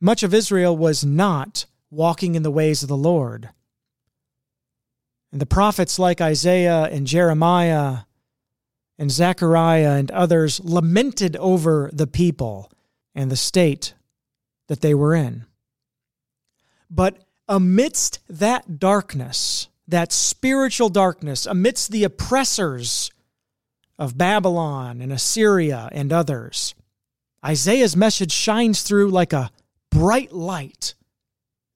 Much 0.01 0.23
of 0.23 0.33
Israel 0.33 0.77
was 0.77 1.05
not 1.05 1.67
walking 1.91 2.35
in 2.35 2.43
the 2.43 2.51
ways 2.51 2.83
of 2.83 2.89
the 2.89 2.97
Lord. 2.97 3.51
And 5.33 5.41
the 5.41 5.47
prophets 5.47 5.99
like 5.99 6.21
Isaiah 6.21 6.85
and 6.85 7.07
Jeremiah 7.07 7.99
and 8.99 9.11
Zechariah 9.11 9.93
and 9.93 10.11
others 10.11 10.61
lamented 10.61 11.37
over 11.37 11.91
the 11.93 12.07
people 12.07 12.71
and 13.15 13.31
the 13.31 13.37
state 13.37 13.95
that 14.69 14.81
they 14.81 14.95
were 14.95 15.15
in. 15.15 15.47
But 16.91 17.19
amidst 17.49 18.21
that 18.29 18.79
darkness, 18.79 19.69
that 19.87 20.13
spiritual 20.13 20.89
darkness, 20.89 21.47
amidst 21.47 21.91
the 21.91 22.05
oppressors 22.05 23.11
of 23.99 24.19
Babylon 24.19 25.01
and 25.01 25.13
Assyria 25.13 25.89
and 25.93 26.13
others, 26.13 26.75
Isaiah's 27.45 27.97
message 27.97 28.33
shines 28.33 28.83
through 28.83 29.11
like 29.11 29.33
a 29.33 29.51
bright 29.91 30.33
light 30.33 30.95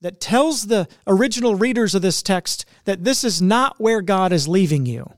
that 0.00 0.20
tells 0.20 0.66
the 0.66 0.88
original 1.06 1.54
readers 1.54 1.94
of 1.94 2.02
this 2.02 2.22
text 2.22 2.64
that 2.84 3.04
this 3.04 3.24
is 3.24 3.40
not 3.40 3.80
where 3.80 4.02
God 4.02 4.32
is 4.32 4.48
leaving 4.48 4.84
you. 4.84 5.12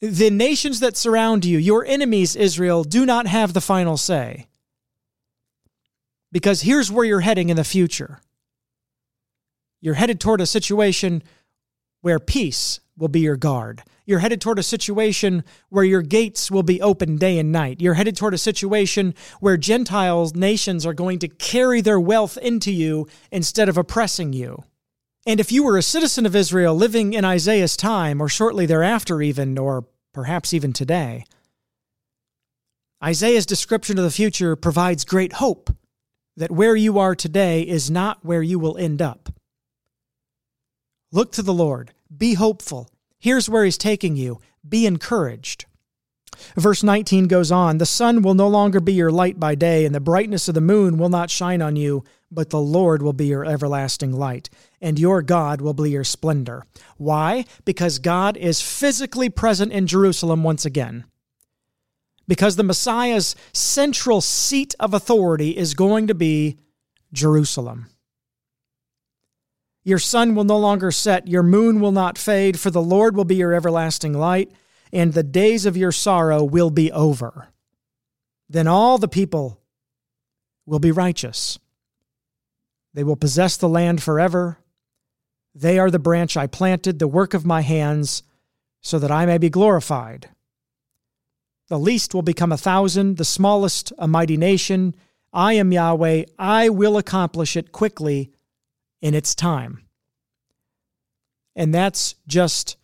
The 0.00 0.30
nations 0.30 0.80
that 0.80 0.96
surround 0.96 1.44
you, 1.44 1.58
your 1.58 1.84
enemies, 1.84 2.34
Israel, 2.34 2.82
do 2.82 3.06
not 3.06 3.28
have 3.28 3.52
the 3.52 3.60
final 3.60 3.96
say. 3.96 4.48
Because 6.32 6.62
here's 6.62 6.90
where 6.90 7.04
you're 7.04 7.20
heading 7.20 7.50
in 7.50 7.56
the 7.56 7.62
future. 7.62 8.20
You're 9.80 9.94
headed 9.94 10.18
toward 10.18 10.40
a 10.40 10.46
situation 10.46 11.22
where 12.00 12.18
peace 12.18 12.80
will 12.96 13.08
be 13.08 13.20
your 13.20 13.36
guard. 13.36 13.82
You're 14.04 14.18
headed 14.18 14.40
toward 14.40 14.58
a 14.58 14.64
situation 14.64 15.44
where 15.68 15.84
your 15.84 16.02
gates 16.02 16.50
will 16.50 16.62
be 16.62 16.82
open 16.82 17.16
day 17.16 17.38
and 17.38 17.52
night. 17.52 17.80
You're 17.80 17.94
headed 17.94 18.16
toward 18.16 18.34
a 18.34 18.38
situation 18.38 19.14
where 19.40 19.56
Gentiles, 19.56 20.34
nations 20.34 20.84
are 20.84 20.94
going 20.94 21.20
to 21.20 21.28
carry 21.28 21.80
their 21.80 22.00
wealth 22.00 22.36
into 22.38 22.72
you 22.72 23.06
instead 23.30 23.68
of 23.68 23.78
oppressing 23.78 24.32
you. 24.32 24.64
And 25.24 25.38
if 25.38 25.52
you 25.52 25.62
were 25.62 25.78
a 25.78 25.82
citizen 25.82 26.26
of 26.26 26.34
Israel 26.34 26.74
living 26.74 27.12
in 27.12 27.24
Isaiah's 27.24 27.76
time, 27.76 28.20
or 28.20 28.28
shortly 28.28 28.66
thereafter, 28.66 29.22
even, 29.22 29.56
or 29.56 29.84
perhaps 30.12 30.52
even 30.52 30.72
today, 30.72 31.24
Isaiah's 33.02 33.46
description 33.46 33.98
of 33.98 34.04
the 34.04 34.10
future 34.10 34.56
provides 34.56 35.04
great 35.04 35.34
hope 35.34 35.70
that 36.36 36.50
where 36.50 36.74
you 36.74 36.98
are 36.98 37.14
today 37.14 37.62
is 37.62 37.90
not 37.90 38.24
where 38.24 38.42
you 38.42 38.58
will 38.58 38.76
end 38.78 39.00
up. 39.00 39.28
Look 41.12 41.32
to 41.32 41.42
the 41.42 41.52
Lord, 41.52 41.92
be 42.16 42.34
hopeful, 42.34 42.88
Here's 43.22 43.48
where 43.48 43.64
he's 43.64 43.78
taking 43.78 44.16
you. 44.16 44.40
Be 44.68 44.84
encouraged. 44.84 45.66
Verse 46.56 46.82
19 46.82 47.28
goes 47.28 47.52
on 47.52 47.78
The 47.78 47.86
sun 47.86 48.20
will 48.22 48.34
no 48.34 48.48
longer 48.48 48.80
be 48.80 48.94
your 48.94 49.12
light 49.12 49.38
by 49.38 49.54
day, 49.54 49.84
and 49.84 49.94
the 49.94 50.00
brightness 50.00 50.48
of 50.48 50.56
the 50.56 50.60
moon 50.60 50.98
will 50.98 51.08
not 51.08 51.30
shine 51.30 51.62
on 51.62 51.76
you, 51.76 52.02
but 52.32 52.50
the 52.50 52.60
Lord 52.60 53.00
will 53.00 53.12
be 53.12 53.26
your 53.26 53.44
everlasting 53.44 54.10
light, 54.10 54.50
and 54.80 54.98
your 54.98 55.22
God 55.22 55.60
will 55.60 55.72
be 55.72 55.88
your 55.88 56.02
splendor. 56.02 56.64
Why? 56.96 57.44
Because 57.64 58.00
God 58.00 58.36
is 58.36 58.60
physically 58.60 59.30
present 59.30 59.70
in 59.70 59.86
Jerusalem 59.86 60.42
once 60.42 60.64
again. 60.64 61.04
Because 62.26 62.56
the 62.56 62.64
Messiah's 62.64 63.36
central 63.52 64.20
seat 64.20 64.74
of 64.80 64.94
authority 64.94 65.56
is 65.56 65.74
going 65.74 66.08
to 66.08 66.14
be 66.14 66.58
Jerusalem. 67.12 67.86
Your 69.84 69.98
sun 69.98 70.34
will 70.34 70.44
no 70.44 70.58
longer 70.58 70.92
set, 70.92 71.26
your 71.26 71.42
moon 71.42 71.80
will 71.80 71.92
not 71.92 72.16
fade, 72.16 72.58
for 72.58 72.70
the 72.70 72.82
Lord 72.82 73.16
will 73.16 73.24
be 73.24 73.36
your 73.36 73.52
everlasting 73.52 74.12
light, 74.12 74.50
and 74.92 75.12
the 75.12 75.24
days 75.24 75.66
of 75.66 75.76
your 75.76 75.92
sorrow 75.92 76.44
will 76.44 76.70
be 76.70 76.92
over. 76.92 77.48
Then 78.48 78.68
all 78.68 78.98
the 78.98 79.08
people 79.08 79.60
will 80.66 80.78
be 80.78 80.92
righteous. 80.92 81.58
They 82.94 83.02
will 83.02 83.16
possess 83.16 83.56
the 83.56 83.68
land 83.68 84.02
forever. 84.02 84.58
They 85.54 85.78
are 85.78 85.90
the 85.90 85.98
branch 85.98 86.36
I 86.36 86.46
planted, 86.46 86.98
the 86.98 87.08
work 87.08 87.34
of 87.34 87.44
my 87.44 87.62
hands, 87.62 88.22
so 88.80 88.98
that 88.98 89.10
I 89.10 89.26
may 89.26 89.38
be 89.38 89.50
glorified. 89.50 90.28
The 91.68 91.78
least 91.78 92.14
will 92.14 92.22
become 92.22 92.52
a 92.52 92.58
thousand, 92.58 93.16
the 93.16 93.24
smallest 93.24 93.92
a 93.98 94.06
mighty 94.06 94.36
nation. 94.36 94.94
I 95.32 95.54
am 95.54 95.72
Yahweh. 95.72 96.24
I 96.38 96.68
will 96.68 96.98
accomplish 96.98 97.56
it 97.56 97.72
quickly 97.72 98.31
in 99.02 99.14
its 99.14 99.34
time. 99.34 99.82
And 101.54 101.74
that's 101.74 102.14
just 102.26 102.76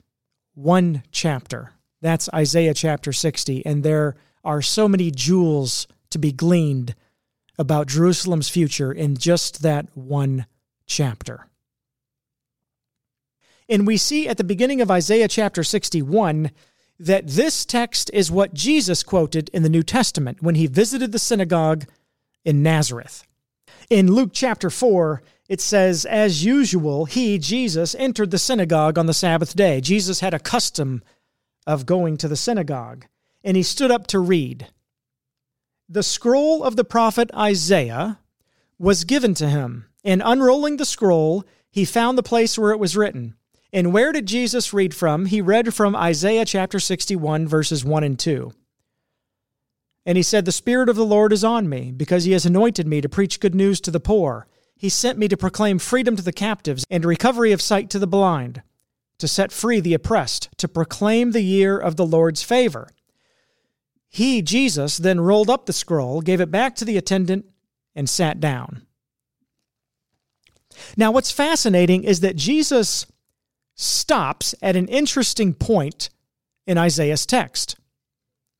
one 0.54 1.04
chapter. 1.10 1.72
That's 2.02 2.28
Isaiah 2.34 2.74
chapter 2.74 3.12
60. 3.12 3.64
And 3.64 3.82
there 3.82 4.16
are 4.44 4.60
so 4.60 4.88
many 4.88 5.10
jewels 5.10 5.86
to 6.10 6.18
be 6.18 6.32
gleaned 6.32 6.94
about 7.58 7.88
Jerusalem's 7.88 8.48
future 8.48 8.92
in 8.92 9.16
just 9.16 9.62
that 9.62 9.86
one 9.94 10.46
chapter. 10.86 11.46
And 13.68 13.86
we 13.86 13.96
see 13.96 14.28
at 14.28 14.36
the 14.36 14.44
beginning 14.44 14.80
of 14.80 14.90
Isaiah 14.90 15.28
chapter 15.28 15.62
61 15.62 16.50
that 16.98 17.26
this 17.26 17.64
text 17.64 18.10
is 18.12 18.30
what 18.30 18.54
Jesus 18.54 19.02
quoted 19.02 19.50
in 19.50 19.62
the 19.62 19.68
New 19.68 19.82
Testament 19.82 20.42
when 20.42 20.54
he 20.54 20.66
visited 20.66 21.12
the 21.12 21.18
synagogue 21.18 21.84
in 22.44 22.62
Nazareth. 22.62 23.24
In 23.90 24.12
Luke 24.12 24.30
chapter 24.32 24.70
4, 24.70 25.22
it 25.48 25.60
says, 25.60 26.04
As 26.04 26.44
usual, 26.44 27.06
he, 27.06 27.38
Jesus, 27.38 27.94
entered 27.98 28.30
the 28.30 28.38
synagogue 28.38 28.98
on 28.98 29.06
the 29.06 29.14
Sabbath 29.14 29.56
day. 29.56 29.80
Jesus 29.80 30.20
had 30.20 30.34
a 30.34 30.38
custom 30.38 31.02
of 31.66 31.86
going 31.86 32.16
to 32.18 32.28
the 32.28 32.36
synagogue, 32.36 33.06
and 33.42 33.56
he 33.56 33.62
stood 33.62 33.90
up 33.90 34.06
to 34.08 34.18
read. 34.18 34.68
The 35.88 36.02
scroll 36.02 36.62
of 36.62 36.76
the 36.76 36.84
prophet 36.84 37.30
Isaiah 37.34 38.18
was 38.78 39.04
given 39.04 39.34
to 39.34 39.48
him, 39.48 39.86
and 40.04 40.22
unrolling 40.24 40.76
the 40.76 40.84
scroll, 40.84 41.44
he 41.70 41.84
found 41.84 42.18
the 42.18 42.22
place 42.22 42.58
where 42.58 42.70
it 42.72 42.78
was 42.78 42.96
written. 42.96 43.34
And 43.72 43.92
where 43.92 44.12
did 44.12 44.26
Jesus 44.26 44.72
read 44.72 44.94
from? 44.94 45.26
He 45.26 45.40
read 45.40 45.74
from 45.74 45.96
Isaiah 45.96 46.44
chapter 46.44 46.78
61, 46.78 47.48
verses 47.48 47.84
1 47.84 48.04
and 48.04 48.18
2. 48.18 48.52
And 50.06 50.16
he 50.16 50.22
said, 50.22 50.44
The 50.44 50.52
Spirit 50.52 50.88
of 50.88 50.96
the 50.96 51.04
Lord 51.04 51.32
is 51.32 51.44
on 51.44 51.68
me, 51.68 51.92
because 51.92 52.24
he 52.24 52.32
has 52.32 52.46
anointed 52.46 52.86
me 52.86 53.00
to 53.02 53.08
preach 53.08 53.40
good 53.40 53.54
news 53.54 53.80
to 53.82 53.90
the 53.90 54.00
poor. 54.00 54.46
He 54.78 54.88
sent 54.88 55.18
me 55.18 55.26
to 55.26 55.36
proclaim 55.36 55.80
freedom 55.80 56.14
to 56.14 56.22
the 56.22 56.32
captives 56.32 56.84
and 56.88 57.04
recovery 57.04 57.50
of 57.50 57.60
sight 57.60 57.90
to 57.90 57.98
the 57.98 58.06
blind, 58.06 58.62
to 59.18 59.26
set 59.26 59.50
free 59.50 59.80
the 59.80 59.92
oppressed, 59.92 60.48
to 60.58 60.68
proclaim 60.68 61.32
the 61.32 61.42
year 61.42 61.76
of 61.76 61.96
the 61.96 62.06
Lord's 62.06 62.44
favor. 62.44 62.88
He, 64.08 64.40
Jesus, 64.40 64.96
then 64.96 65.20
rolled 65.20 65.50
up 65.50 65.66
the 65.66 65.72
scroll, 65.72 66.20
gave 66.20 66.40
it 66.40 66.52
back 66.52 66.76
to 66.76 66.84
the 66.84 66.96
attendant, 66.96 67.46
and 67.96 68.08
sat 68.08 68.38
down. 68.38 68.82
Now, 70.96 71.10
what's 71.10 71.32
fascinating 71.32 72.04
is 72.04 72.20
that 72.20 72.36
Jesus 72.36 73.04
stops 73.74 74.54
at 74.62 74.76
an 74.76 74.86
interesting 74.86 75.54
point 75.54 76.08
in 76.68 76.78
Isaiah's 76.78 77.26
text. 77.26 77.74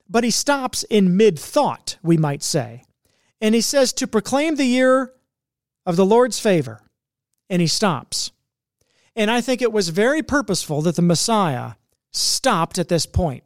But 0.09 0.25
he 0.25 0.33
stops 0.33 0.83
in 0.85 1.17
mid 1.17 1.39
thought, 1.39 1.97
we 2.03 2.17
might 2.17 2.43
say. 2.43 2.83
And 3.41 3.55
he 3.55 3.61
says, 3.61 3.93
To 3.93 4.09
proclaim 4.09 4.57
the 4.57 4.65
year 4.65 5.13
of 5.89 5.97
the 5.97 6.07
Lord's 6.07 6.39
favor. 6.39 6.83
And 7.49 7.63
he 7.63 7.67
stops. 7.67 8.31
And 9.17 9.31
I 9.31 9.41
think 9.41 9.63
it 9.63 9.73
was 9.73 9.89
very 9.89 10.23
purposeful 10.23 10.83
that 10.83 10.97
the 10.97 11.03
Messiah 11.03 11.73
stopped 12.13 12.79
at 12.79 12.89
this 12.89 13.07
point. 13.07 13.43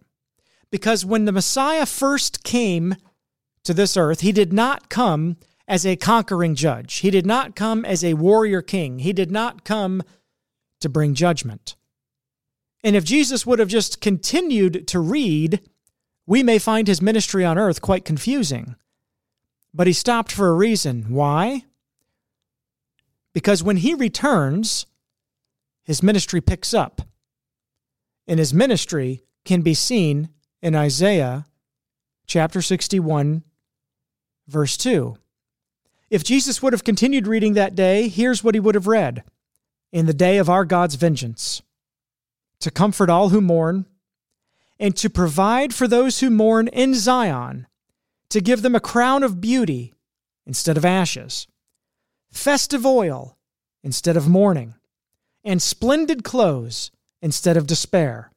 Because 0.68 1.04
when 1.04 1.24
the 1.24 1.32
Messiah 1.32 1.86
first 1.86 2.42
came 2.42 2.96
to 3.62 3.72
this 3.72 3.96
earth, 3.96 4.20
he 4.20 4.32
did 4.32 4.52
not 4.52 4.88
come 4.88 5.36
as 5.68 5.86
a 5.86 5.94
conquering 5.94 6.56
judge. 6.56 6.96
He 6.96 7.10
did 7.10 7.24
not 7.24 7.54
come 7.54 7.84
as 7.84 8.02
a 8.02 8.14
warrior 8.14 8.60
king. 8.60 8.98
He 8.98 9.12
did 9.12 9.30
not 9.30 9.64
come 9.64 10.02
to 10.80 10.88
bring 10.88 11.14
judgment. 11.14 11.76
And 12.82 12.96
if 12.96 13.04
Jesus 13.04 13.46
would 13.46 13.60
have 13.60 13.68
just 13.68 14.00
continued 14.00 14.88
to 14.88 14.98
read, 14.98 15.60
we 16.26 16.42
may 16.42 16.58
find 16.58 16.88
his 16.88 17.00
ministry 17.00 17.44
on 17.44 17.56
earth 17.56 17.80
quite 17.80 18.04
confusing. 18.04 18.74
But 19.72 19.86
he 19.86 19.92
stopped 19.92 20.32
for 20.32 20.48
a 20.48 20.54
reason. 20.54 21.04
Why? 21.08 21.66
Because 23.32 23.62
when 23.62 23.78
he 23.78 23.94
returns, 23.94 24.86
his 25.82 26.02
ministry 26.02 26.40
picks 26.40 26.74
up. 26.74 27.02
And 28.26 28.38
his 28.38 28.54
ministry 28.54 29.22
can 29.44 29.62
be 29.62 29.74
seen 29.74 30.28
in 30.60 30.74
Isaiah 30.76 31.46
chapter 32.26 32.62
61, 32.62 33.42
verse 34.46 34.76
2. 34.76 35.16
If 36.08 36.22
Jesus 36.22 36.62
would 36.62 36.72
have 36.72 36.84
continued 36.84 37.26
reading 37.26 37.54
that 37.54 37.74
day, 37.74 38.08
here's 38.08 38.44
what 38.44 38.54
he 38.54 38.60
would 38.60 38.74
have 38.74 38.86
read 38.86 39.24
In 39.90 40.06
the 40.06 40.14
day 40.14 40.38
of 40.38 40.48
our 40.48 40.64
God's 40.64 40.94
vengeance, 40.94 41.62
to 42.60 42.70
comfort 42.70 43.10
all 43.10 43.30
who 43.30 43.40
mourn, 43.40 43.86
and 44.78 44.96
to 44.96 45.10
provide 45.10 45.74
for 45.74 45.88
those 45.88 46.20
who 46.20 46.30
mourn 46.30 46.68
in 46.68 46.94
Zion, 46.94 47.66
to 48.28 48.40
give 48.40 48.62
them 48.62 48.74
a 48.74 48.80
crown 48.80 49.22
of 49.22 49.40
beauty 49.40 49.94
instead 50.46 50.76
of 50.76 50.84
ashes 50.84 51.46
festive 52.32 52.84
oil 52.84 53.36
instead 53.84 54.16
of 54.16 54.28
mourning, 54.28 54.74
and 55.44 55.62
splendid 55.62 56.24
clothes 56.24 56.90
instead 57.20 57.56
of 57.56 57.66
despair. 57.66 58.32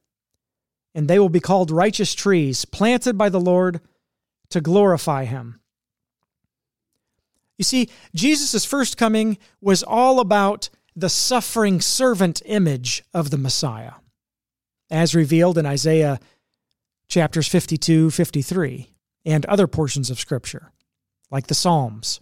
And 0.94 1.08
they 1.08 1.18
will 1.18 1.28
be 1.28 1.40
called 1.40 1.70
righteous 1.70 2.14
trees, 2.14 2.64
planted 2.64 3.18
by 3.18 3.28
the 3.28 3.40
Lord 3.40 3.80
to 4.50 4.60
glorify 4.60 5.24
him. 5.24 5.60
You 7.58 7.64
see, 7.64 7.88
Jesus' 8.14 8.64
first 8.64 8.96
coming 8.96 9.38
was 9.60 9.82
all 9.82 10.20
about 10.20 10.68
the 10.94 11.08
suffering 11.08 11.80
servant 11.80 12.42
image 12.44 13.02
of 13.12 13.30
the 13.30 13.38
Messiah, 13.38 13.92
as 14.90 15.14
revealed 15.14 15.58
in 15.58 15.66
Isaiah 15.66 16.20
chapters 17.08 17.48
52, 17.48 18.10
53, 18.10 18.90
and 19.24 19.46
other 19.46 19.66
portions 19.66 20.10
of 20.10 20.18
Scripture, 20.18 20.72
like 21.30 21.46
the 21.46 21.54
Psalms. 21.54 22.20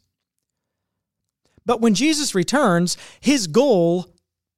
But 1.66 1.80
when 1.80 1.94
Jesus 1.94 2.34
returns, 2.34 2.96
his 3.20 3.46
goal 3.46 4.06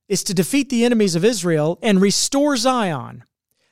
is 0.09 0.23
to 0.25 0.35
defeat 0.35 0.69
the 0.69 0.85
enemies 0.85 1.15
of 1.15 1.25
Israel 1.25 1.79
and 1.83 2.01
restore 2.01 2.57
Zion, 2.57 3.25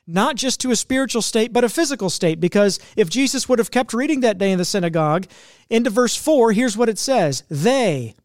not 0.07 0.35
just 0.35 0.59
to 0.61 0.71
a 0.71 0.75
spiritual 0.75 1.21
state, 1.21 1.53
but 1.53 1.63
a 1.63 1.69
physical 1.69 2.09
state. 2.09 2.39
Because 2.39 2.79
if 2.95 3.09
Jesus 3.09 3.47
would 3.47 3.59
have 3.59 3.71
kept 3.71 3.93
reading 3.93 4.21
that 4.21 4.37
day 4.37 4.51
in 4.51 4.57
the 4.57 4.65
synagogue, 4.65 5.27
into 5.69 5.89
verse 5.89 6.15
4, 6.15 6.51
here's 6.51 6.77
what 6.77 6.89
it 6.89 6.99
says 6.99 7.43
They, 7.49 8.15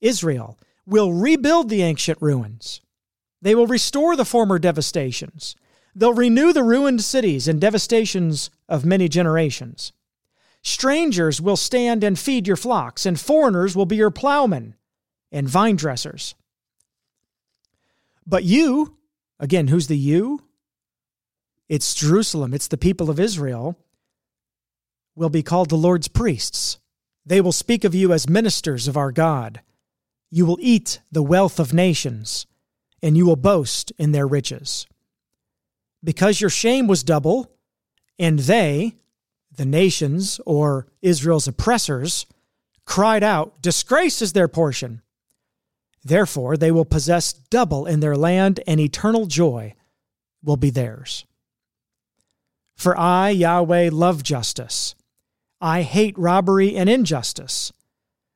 Israel, 0.00 0.58
will 0.86 1.12
rebuild 1.12 1.68
the 1.68 1.82
ancient 1.82 2.20
ruins, 2.20 2.80
they 3.40 3.54
will 3.54 3.66
restore 3.66 4.16
the 4.16 4.24
former 4.24 4.58
devastations. 4.58 5.56
They'll 5.94 6.14
renew 6.14 6.52
the 6.52 6.62
ruined 6.62 7.02
cities 7.02 7.48
and 7.48 7.60
devastations 7.60 8.50
of 8.68 8.84
many 8.84 9.08
generations. 9.08 9.92
Strangers 10.62 11.40
will 11.40 11.56
stand 11.56 12.04
and 12.04 12.18
feed 12.18 12.46
your 12.46 12.56
flocks, 12.56 13.06
and 13.06 13.18
foreigners 13.18 13.76
will 13.76 13.86
be 13.86 13.96
your 13.96 14.10
plowmen 14.10 14.74
and 15.30 15.48
vine 15.48 15.76
dressers. 15.76 16.34
But 18.26 18.44
you, 18.44 18.96
again, 19.40 19.68
who's 19.68 19.86
the 19.86 19.96
you? 19.96 20.42
It's 21.68 21.94
Jerusalem, 21.94 22.54
it's 22.54 22.68
the 22.68 22.76
people 22.76 23.10
of 23.10 23.20
Israel, 23.20 23.78
will 25.14 25.30
be 25.30 25.42
called 25.42 25.68
the 25.68 25.76
Lord's 25.76 26.08
priests. 26.08 26.78
They 27.26 27.40
will 27.40 27.52
speak 27.52 27.84
of 27.84 27.94
you 27.94 28.12
as 28.12 28.28
ministers 28.28 28.88
of 28.88 28.96
our 28.96 29.12
God. 29.12 29.60
You 30.30 30.46
will 30.46 30.58
eat 30.60 31.00
the 31.10 31.22
wealth 31.22 31.58
of 31.58 31.74
nations, 31.74 32.46
and 33.02 33.16
you 33.16 33.26
will 33.26 33.36
boast 33.36 33.92
in 33.98 34.12
their 34.12 34.26
riches. 34.26 34.86
Because 36.02 36.40
your 36.40 36.50
shame 36.50 36.86
was 36.86 37.02
double, 37.02 37.50
and 38.18 38.38
they, 38.38 38.94
the 39.58 39.66
nations 39.66 40.40
or 40.46 40.86
Israel's 41.02 41.48
oppressors 41.48 42.24
cried 42.86 43.22
out, 43.22 43.60
Disgrace 43.60 44.22
is 44.22 44.32
their 44.32 44.48
portion. 44.48 45.02
Therefore, 46.02 46.56
they 46.56 46.70
will 46.70 46.84
possess 46.86 47.32
double 47.32 47.84
in 47.84 48.00
their 48.00 48.16
land, 48.16 48.60
and 48.66 48.80
eternal 48.80 49.26
joy 49.26 49.74
will 50.42 50.56
be 50.56 50.70
theirs. 50.70 51.26
For 52.76 52.96
I, 52.96 53.30
Yahweh, 53.30 53.90
love 53.92 54.22
justice. 54.22 54.94
I 55.60 55.82
hate 55.82 56.16
robbery 56.16 56.76
and 56.76 56.88
injustice. 56.88 57.72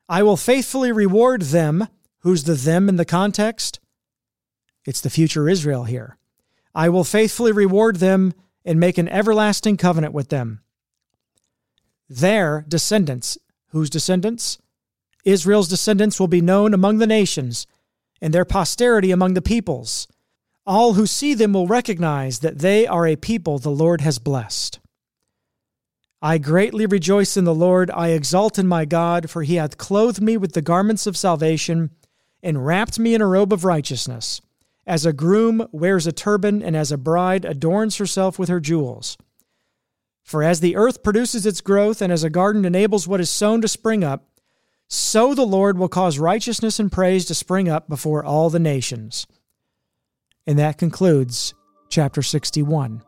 I 0.09 0.25
will 0.25 0.37
faithfully 0.37 0.91
reward 0.91 1.43
them. 1.43 1.87
Who's 2.19 2.45
the 2.45 2.55
them 2.55 2.89
in 2.89 2.97
the 2.97 3.05
context? 3.05 3.79
It's 4.85 5.01
the 5.01 5.09
future 5.09 5.49
Israel 5.49 5.85
here. 5.85 6.19
I 6.75 6.89
will 6.89 7.05
faithfully 7.05 7.53
reward 7.53 7.97
them 7.97 8.35
and 8.65 8.81
make 8.81 8.99
an 8.99 9.09
everlasting 9.09 9.77
covenant 9.77 10.13
with 10.13 10.29
them 10.29 10.63
their 12.21 12.65
descendants. 12.69 13.39
Whose 13.69 13.91
descendants? 13.91 14.59
Israel's 15.25 15.69
descendants 15.69 16.19
will 16.19 16.29
be 16.29 16.41
known 16.41 16.75
among 16.75 16.99
the 16.99 17.07
nations, 17.07 17.67
and 18.21 18.35
their 18.35 18.45
posterity 18.45 19.11
among 19.11 19.35
the 19.35 19.43
peoples. 19.43 20.09
All 20.67 20.95
who 20.95 21.07
see 21.07 21.35
them 21.35 21.53
will 21.53 21.67
recognize 21.67 22.41
that 22.41 22.59
they 22.59 22.87
are 22.87 23.07
a 23.07 23.17
people 23.17 23.59
the 23.59 23.71
Lord 23.71 24.01
has 24.01 24.19
blessed. 24.19 24.79
I 26.21 26.39
greatly 26.39 26.87
rejoice 26.87 27.37
in 27.37 27.45
the 27.45 27.55
Lord. 27.55 27.91
I 27.91 28.09
exult 28.09 28.59
in 28.59 28.69
my 28.69 28.85
God, 28.85 29.29
for 29.29 29.43
he 29.43 29.57
hath 29.57 29.77
clothed 29.77 30.23
me 30.23 30.37
with 30.37 30.53
the 30.53 30.63
garments 30.63 31.07
of 31.07 31.17
salvation 31.17 31.91
and 32.43 32.65
wrapped 32.65 32.99
me 32.99 33.15
in 33.15 33.21
a 33.21 33.27
robe 33.27 33.53
of 33.53 33.65
righteousness, 33.65 34.41
as 34.87 35.05
a 35.05 35.13
groom 35.13 35.67
wears 35.73 36.07
a 36.07 36.13
turban 36.13 36.63
and 36.63 36.77
as 36.77 36.93
a 36.93 36.99
bride 36.99 37.45
adorns 37.45 37.97
herself 37.97 38.39
with 38.39 38.49
her 38.49 38.61
jewels. 38.61 39.17
For 40.23 40.43
as 40.43 40.61
the 40.61 40.77
earth 40.77 41.03
produces 41.03 41.47
its 41.47 41.61
growth, 41.61 42.01
and 42.01 42.13
as 42.13 42.25
a 42.25 42.31
garden 42.31 42.65
enables 42.65 43.09
what 43.09 43.21
is 43.21 43.31
sown 43.31 43.61
to 43.63 43.69
spring 43.69 44.05
up, 44.05 44.29
so 44.89 45.35
the 45.35 45.47
Lord 45.47 45.79
will 45.79 45.89
cause 45.89 46.19
righteousness 46.19 46.79
and 46.79 46.93
praise 46.93 47.25
to 47.27 47.35
spring 47.35 47.69
up 47.69 47.89
before 47.89 48.25
all 48.25 48.51
the 48.51 48.59
nations. 48.59 49.27
And 50.47 50.59
that 50.59 50.77
concludes 50.79 51.55
chapter 51.89 52.23
61. 52.23 53.03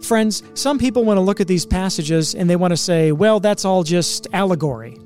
Friends, 0.00 0.42
some 0.54 0.78
people 0.78 1.04
want 1.04 1.18
to 1.18 1.22
look 1.22 1.40
at 1.40 1.46
these 1.46 1.66
passages 1.66 2.34
and 2.34 2.48
they 2.48 2.56
want 2.56 2.72
to 2.72 2.76
say, 2.76 3.12
well, 3.12 3.40
that's 3.40 3.64
all 3.64 3.82
just 3.82 4.26
allegory. 4.32 4.96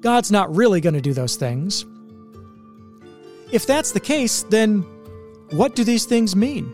God's 0.00 0.32
not 0.32 0.54
really 0.54 0.80
going 0.80 0.94
to 0.94 1.02
do 1.02 1.12
those 1.12 1.36
things. 1.36 1.84
If 3.52 3.66
that's 3.66 3.92
the 3.92 4.00
case, 4.00 4.44
then 4.44 4.80
what 5.50 5.74
do 5.74 5.84
these 5.84 6.06
things 6.06 6.34
mean? 6.34 6.72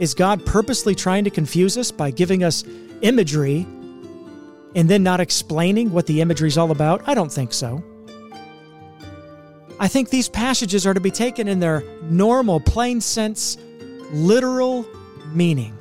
Is 0.00 0.14
God 0.14 0.44
purposely 0.46 0.94
trying 0.94 1.24
to 1.24 1.30
confuse 1.30 1.76
us 1.76 1.90
by 1.90 2.10
giving 2.10 2.42
us 2.42 2.64
imagery 3.02 3.66
and 4.74 4.88
then 4.88 5.02
not 5.02 5.20
explaining 5.20 5.92
what 5.92 6.06
the 6.06 6.22
imagery 6.22 6.48
is 6.48 6.56
all 6.56 6.70
about? 6.70 7.06
I 7.06 7.14
don't 7.14 7.30
think 7.30 7.52
so. 7.52 7.84
I 9.78 9.88
think 9.88 10.08
these 10.08 10.28
passages 10.28 10.86
are 10.86 10.94
to 10.94 11.00
be 11.00 11.10
taken 11.10 11.48
in 11.48 11.60
their 11.60 11.82
normal, 12.02 12.60
plain 12.60 13.00
sense, 13.00 13.58
literal 14.10 14.86
meaning. 15.32 15.76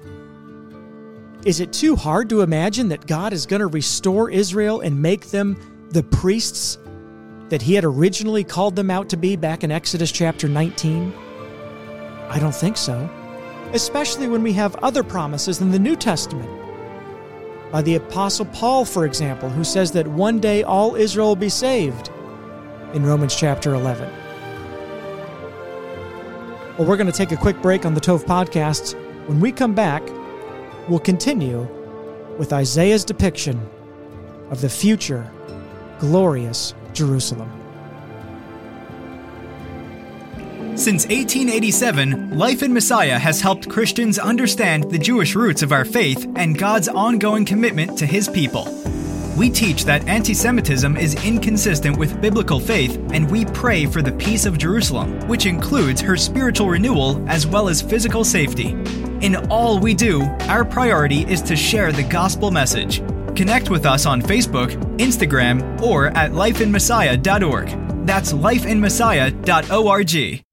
Is 1.46 1.62
it 1.62 1.72
too 1.72 1.96
hard 1.96 2.30
to 2.30 2.42
imagine 2.42 2.90
that 2.90 3.08
God 3.08 3.32
is 3.32 3.46
going 3.46 3.62
to 3.62 3.68
restore 3.68 4.30
Israel 4.30 4.82
and 4.82 5.02
make 5.02 5.28
them 5.28 5.88
the 5.92 6.04
priests 6.04 6.78
that 7.48 7.62
He 7.62 7.74
had 7.74 7.86
originally 7.86 8.44
called 8.44 8.76
them 8.76 8.92
out 8.92 9.08
to 9.10 9.18
be 9.18 9.38
back 9.38 9.64
in 9.64 9.72
Exodus 9.72 10.12
chapter 10.12 10.50
19? 10.50 11.14
I 12.30 12.38
don't 12.40 12.54
think 12.54 12.76
so, 12.76 13.10
especially 13.74 14.28
when 14.28 14.44
we 14.44 14.54
have 14.54 14.76
other 14.78 15.04
promises 15.04 15.62
in 15.62 15.72
the 15.72 15.80
New 15.80 15.96
Testament. 15.96 16.50
By 17.72 17.82
the 17.84 17.96
Apostle 17.96 18.46
Paul, 18.46 18.84
for 18.84 19.06
example, 19.06 19.50
who 19.50 19.64
says 19.64 19.92
that 19.92 20.08
one 20.08 20.40
day 20.40 20.64
all 20.64 20.96
Israel 20.96 21.28
will 21.28 21.36
be 21.36 21.50
saved 21.50 22.10
in 22.94 23.06
Romans 23.06 23.36
chapter 23.36 23.76
11. 23.76 24.12
Well, 26.78 26.88
we're 26.88 26.98
going 26.98 27.12
to 27.12 27.14
take 27.14 27.32
a 27.32 27.38
quick 27.38 27.62
break 27.62 27.86
on 27.86 27.94
the 27.94 28.02
Tove 28.02 28.24
podcasts. 28.24 28.96
When 29.28 29.40
we 29.40 29.52
come 29.52 29.76
back, 29.76 30.02
we'll 30.88 31.00
continue 31.00 31.68
with 32.38 32.54
Isaiah's 32.54 33.04
depiction 33.04 33.70
of 34.50 34.62
the 34.62 34.70
future 34.70 35.30
glorious 36.00 36.74
Jerusalem. 36.94 37.59
Since 40.80 41.06
1887, 41.08 42.38
Life 42.38 42.64
in 42.64 42.74
Messiah 42.74 43.20
has 43.20 43.42
helped 43.42 43.68
Christians 43.68 44.18
understand 44.18 44.90
the 44.90 44.98
Jewish 44.98 45.36
roots 45.36 45.62
of 45.62 45.74
our 45.74 45.84
faith 45.84 46.26
and 46.38 46.58
God's 46.58 46.88
ongoing 46.88 47.44
commitment 47.44 47.98
to 47.98 48.06
his 48.06 48.30
people. 48.30 48.64
We 49.36 49.50
teach 49.50 49.84
that 49.84 50.08
anti 50.08 50.34
Semitism 50.34 50.96
is 50.96 51.22
inconsistent 51.26 51.98
with 51.98 52.22
biblical 52.22 52.62
faith, 52.62 52.96
and 53.12 53.30
we 53.30 53.44
pray 53.44 53.88
for 53.88 54.02
the 54.02 54.14
peace 54.14 54.46
of 54.46 54.58
Jerusalem, 54.58 55.20
which 55.28 55.46
includes 55.46 56.00
her 56.00 56.16
spiritual 56.16 56.70
renewal 56.70 57.30
as 57.30 57.46
well 57.46 57.68
as 57.68 57.82
physical 57.82 58.24
safety. 58.24 58.70
In 59.20 59.36
all 59.50 59.80
we 59.80 59.94
do, 59.94 60.22
our 60.48 60.64
priority 60.64 61.26
is 61.26 61.42
to 61.42 61.58
share 61.58 61.92
the 61.92 62.04
gospel 62.04 62.52
message. 62.52 63.00
Connect 63.36 63.70
with 63.70 63.86
us 63.86 64.06
on 64.06 64.22
Facebook, 64.22 64.72
Instagram, 64.96 65.82
or 65.82 66.08
at 66.16 66.32
lifeinmessiah.org. 66.32 68.08
That's 68.08 68.32
lifeinmessiah.org. 68.32 70.46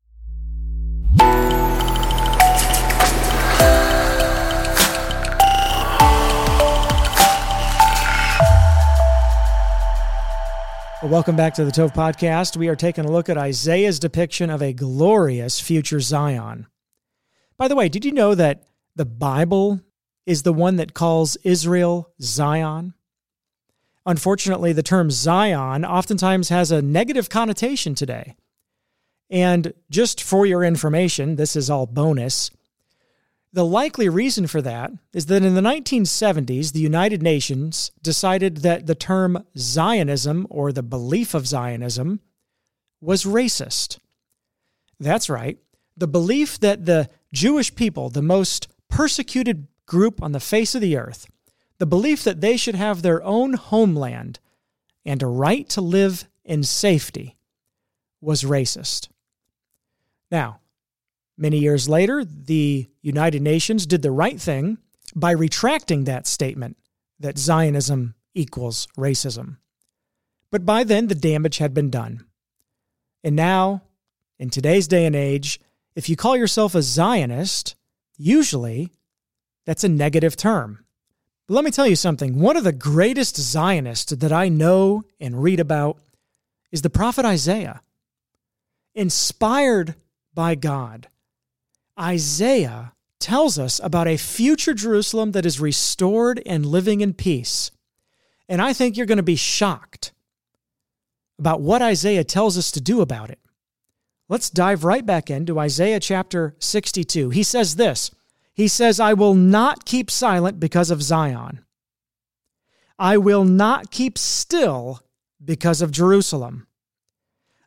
Welcome 11.03 11.37
back 11.37 11.55
to 11.55 11.65
the 11.65 11.71
Tove 11.71 11.95
Podcast. 11.95 12.57
We 12.57 12.69
are 12.69 12.75
taking 12.75 13.05
a 13.05 13.11
look 13.11 13.29
at 13.29 13.39
Isaiah's 13.39 14.01
depiction 14.01 14.51
of 14.51 14.61
a 14.61 14.73
glorious 14.73 15.61
future 15.61 16.01
Zion. 16.01 16.67
By 17.57 17.69
the 17.69 17.77
way, 17.77 17.89
did 17.89 18.05
you 18.05 18.13
know 18.13 18.35
that 18.35 18.65
the 18.97 19.05
Bible 19.05 19.81
is 20.27 20.43
the 20.43 20.53
one 20.53 20.77
that 20.77 20.95
calls 20.95 21.37
Israel 21.45 22.13
Zion? 22.21 22.95
Unfortunately, 24.05 24.73
the 24.73 24.83
term 24.83 25.11
Zion 25.11 25.85
oftentimes 25.85 26.49
has 26.49 26.73
a 26.73 26.83
negative 26.83 27.29
connotation 27.29 27.95
today. 27.95 28.35
And 29.29 29.73
just 29.91 30.23
for 30.23 30.47
your 30.47 30.62
information, 30.62 31.37
this 31.37 31.57
is 31.57 31.69
all 31.69 31.87
bonus. 31.87 32.51
The 33.53 33.65
likely 33.65 34.09
reason 34.09 34.47
for 34.47 34.61
that 34.62 34.93
is 35.12 35.27
that 35.27 35.43
in 35.43 35.55
the 35.55 35.61
1970s, 35.61 36.73
the 36.73 36.81
United 36.81 37.23
Nations 37.23 37.91
decided 38.03 38.59
that 38.59 38.87
the 38.87 38.95
term 38.95 39.45
Zionism 39.57 40.47
or 40.51 40.73
the 40.73 40.83
belief 40.83 41.35
of 41.35 41.47
Zionism 41.47 42.21
was 43.01 43.25
racist. 43.25 43.99
That's 45.01 45.31
right. 45.31 45.59
The 45.97 46.07
belief 46.07 46.61
that 46.61 46.85
the 46.85 47.09
Jewish 47.33 47.75
people, 47.75 48.11
the 48.11 48.23
most 48.23 48.69
persecuted 48.89 49.67
group 49.87 50.23
on 50.23 50.33
the 50.33 50.41
face 50.41 50.75
of 50.75 50.81
the 50.81 50.97
earth, 50.97 51.27
the 51.79 51.87
belief 51.87 52.25
that 52.25 52.41
they 52.41 52.57
should 52.57 52.75
have 52.75 53.03
their 53.03 53.23
own 53.23 53.55
homeland 53.55 54.39
and 55.05 55.23
a 55.23 55.27
right 55.27 55.69
to 55.71 55.81
live 55.81 56.29
in 56.45 56.62
safety 56.62 57.37
was 58.21 58.43
racist. 58.43 59.09
Now, 60.31 60.61
Many 61.39 61.59
years 61.59 61.89
later, 61.89 62.25
the 62.25 62.89
United 63.03 63.43
Nations 63.43 63.87
did 63.87 64.03
the 64.03 64.11
right 64.11 64.41
thing 64.41 64.79
by 65.15 65.33
retracting 65.33 66.05
that 66.05 66.27
statement 66.27 66.77
that 67.21 67.39
Zionism 67.39 68.15
equals 68.35 68.89
racism. 68.97 69.59
But 70.51 70.65
by 70.65 70.85
then, 70.85 71.09
the 71.09 71.15
damage 71.15 71.59
had 71.59 71.75
been 71.75 71.91
done. 71.91 72.25
And 73.23 73.37
now, 73.37 73.83
in 74.39 74.51
today's 74.51 74.89
day 74.89 75.05
and 75.05 75.15
age, 75.15 75.61
if 75.95 76.09
you 76.09 76.17
call 76.17 76.37
yourself 76.37 76.75
a 76.75 76.83
Zionist, 76.83 77.75
usually 78.17 78.93
that's 79.67 79.85
a 79.85 79.89
negative 79.89 80.37
term. 80.37 80.85
But 81.47 81.55
let 81.55 81.65
me 81.65 81.71
tell 81.71 81.87
you 81.87 81.97
something 81.97 82.39
one 82.39 82.57
of 82.57 82.65
the 82.65 82.73
greatest 82.73 83.37
Zionists 83.37 84.12
that 84.12 84.33
I 84.33 84.49
know 84.49 85.05
and 85.21 85.43
read 85.43 85.61
about 85.61 85.99
is 86.73 86.83
the 86.83 86.91
prophet 86.91 87.25
Isaiah. 87.25 87.83
Inspired 88.95 89.95
by 90.37 90.55
God, 90.55 91.09
Isaiah 91.99 92.92
tells 93.18 93.59
us 93.59 93.81
about 93.83 94.07
a 94.07 94.16
future 94.16 94.75
Jerusalem 94.75 95.33
that 95.33 95.46
is 95.46 95.59
restored 95.59 96.40
and 96.46 96.64
living 96.64 97.01
in 97.01 97.14
peace. 97.14 97.72
And 98.49 98.62
I 98.62 98.72
think 98.72 98.96
you're 98.96 99.07
going 99.07 99.16
to 99.16 99.25
be 99.25 99.35
shocked 99.35 100.12
about 101.40 101.61
what 101.61 101.83
Isaiah 101.83 102.22
tells 102.22 102.57
us 102.57 102.70
to 102.72 102.81
do 102.81 103.01
about 103.01 103.31
it. 103.31 103.40
Let's 104.29 104.51
dive 104.51 104.85
right 104.85 105.05
back 105.05 105.31
into 105.31 105.59
Isaiah 105.59 106.01
chapter 106.01 106.55
62. 106.59 107.31
He 107.31 107.42
says 107.42 107.77
this 107.77 108.11
He 108.55 108.68
says, 108.68 109.01
I 109.01 109.14
will 109.14 109.35
not 109.35 109.85
keep 109.85 110.11
silent 110.11 110.61
because 110.61 110.90
of 110.90 111.03
Zion. 111.03 111.64
I 112.99 113.16
will 113.16 113.44
not 113.44 113.90
keep 113.90 114.18
still 114.18 115.01
because 115.42 115.83
of 115.83 115.90
Jerusalem. 115.90 116.66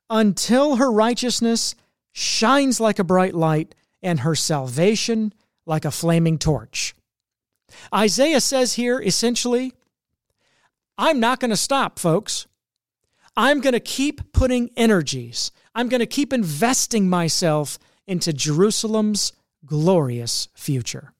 Until 0.09 0.77
her 0.77 0.91
righteousness 0.91 1.75
shines 2.11 2.79
like 2.79 2.99
a 2.99 3.03
bright 3.03 3.33
light 3.33 3.75
and 4.01 4.21
her 4.21 4.35
salvation 4.35 5.33
like 5.65 5.85
a 5.85 5.91
flaming 5.91 6.37
torch. 6.37 6.95
Isaiah 7.93 8.41
says 8.41 8.73
here 8.73 8.99
essentially, 8.99 9.73
I'm 10.97 11.19
not 11.19 11.39
going 11.39 11.51
to 11.51 11.57
stop, 11.57 11.99
folks. 11.99 12.47
I'm 13.37 13.61
going 13.61 13.73
to 13.73 13.79
keep 13.79 14.33
putting 14.33 14.69
energies, 14.75 15.51
I'm 15.73 15.87
going 15.87 15.99
to 15.99 16.05
keep 16.05 16.33
investing 16.33 17.07
myself 17.07 17.79
into 18.07 18.33
Jerusalem's 18.33 19.33
glorious 19.65 20.49
future. 20.55 21.13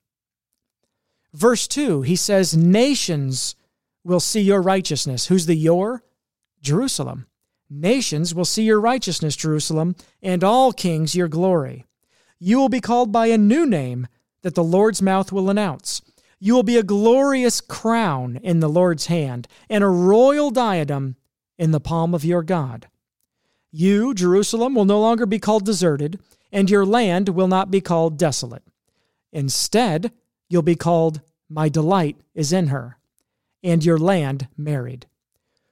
Verse 1.34 1.68
2, 1.68 2.02
he 2.02 2.16
says, 2.16 2.58
Nations 2.58 3.56
will 4.04 4.20
see 4.20 4.42
your 4.42 4.62
righteousness. 4.62 5.28
Who's 5.28 5.46
the 5.46 5.56
your? 5.56 6.04
Jerusalem. 6.62 7.28
Nations 7.70 8.34
will 8.34 8.46
see 8.46 8.64
your 8.64 8.82
righteousness, 8.82 9.36
Jerusalem, 9.36 9.96
and 10.22 10.44
all 10.44 10.74
kings 10.74 11.14
your 11.14 11.28
glory. 11.28 11.86
You 12.40 12.58
will 12.58 12.70
be 12.70 12.82
called 12.82 13.12
by 13.12 13.28
a 13.28 13.38
new 13.38 13.66
name 13.66 14.08
that 14.42 14.56
the 14.56 14.64
Lord's 14.64 15.02
mouth 15.02 15.32
will 15.32 15.50
announce. 15.50 16.02
You 16.40 16.56
will 16.56 16.64
be 16.64 16.78
a 16.78 16.84
glorious 16.84 17.62
crown 17.62 18.40
in 18.42 18.60
the 18.60 18.70
Lord's 18.70 19.08
hand 19.08 19.48
and 19.70 19.84
a 19.84 19.90
royal 19.90 20.50
diadem 20.50 21.18
in 21.58 21.72
the 21.72 21.82
palm 21.82 22.16
of 22.16 22.24
your 22.24 22.42
God. 22.42 22.88
You, 23.72 24.14
Jerusalem, 24.14 24.74
will 24.74 24.86
no 24.86 25.00
longer 25.00 25.26
be 25.26 25.38
called 25.38 25.66
deserted, 25.66 26.20
and 26.52 26.70
your 26.70 26.86
land 26.86 27.30
will 27.30 27.48
not 27.48 27.70
be 27.70 27.82
called 27.82 28.18
desolate. 28.18 28.64
Instead, 29.32 30.12
you'll 30.48 30.64
be 30.64 30.76
called, 30.76 31.22
My 31.50 31.70
delight 31.70 32.18
is 32.34 32.52
in 32.52 32.68
her, 32.68 32.98
and 33.62 33.86
your 33.86 34.00
land 34.00 34.48
married. 34.58 35.06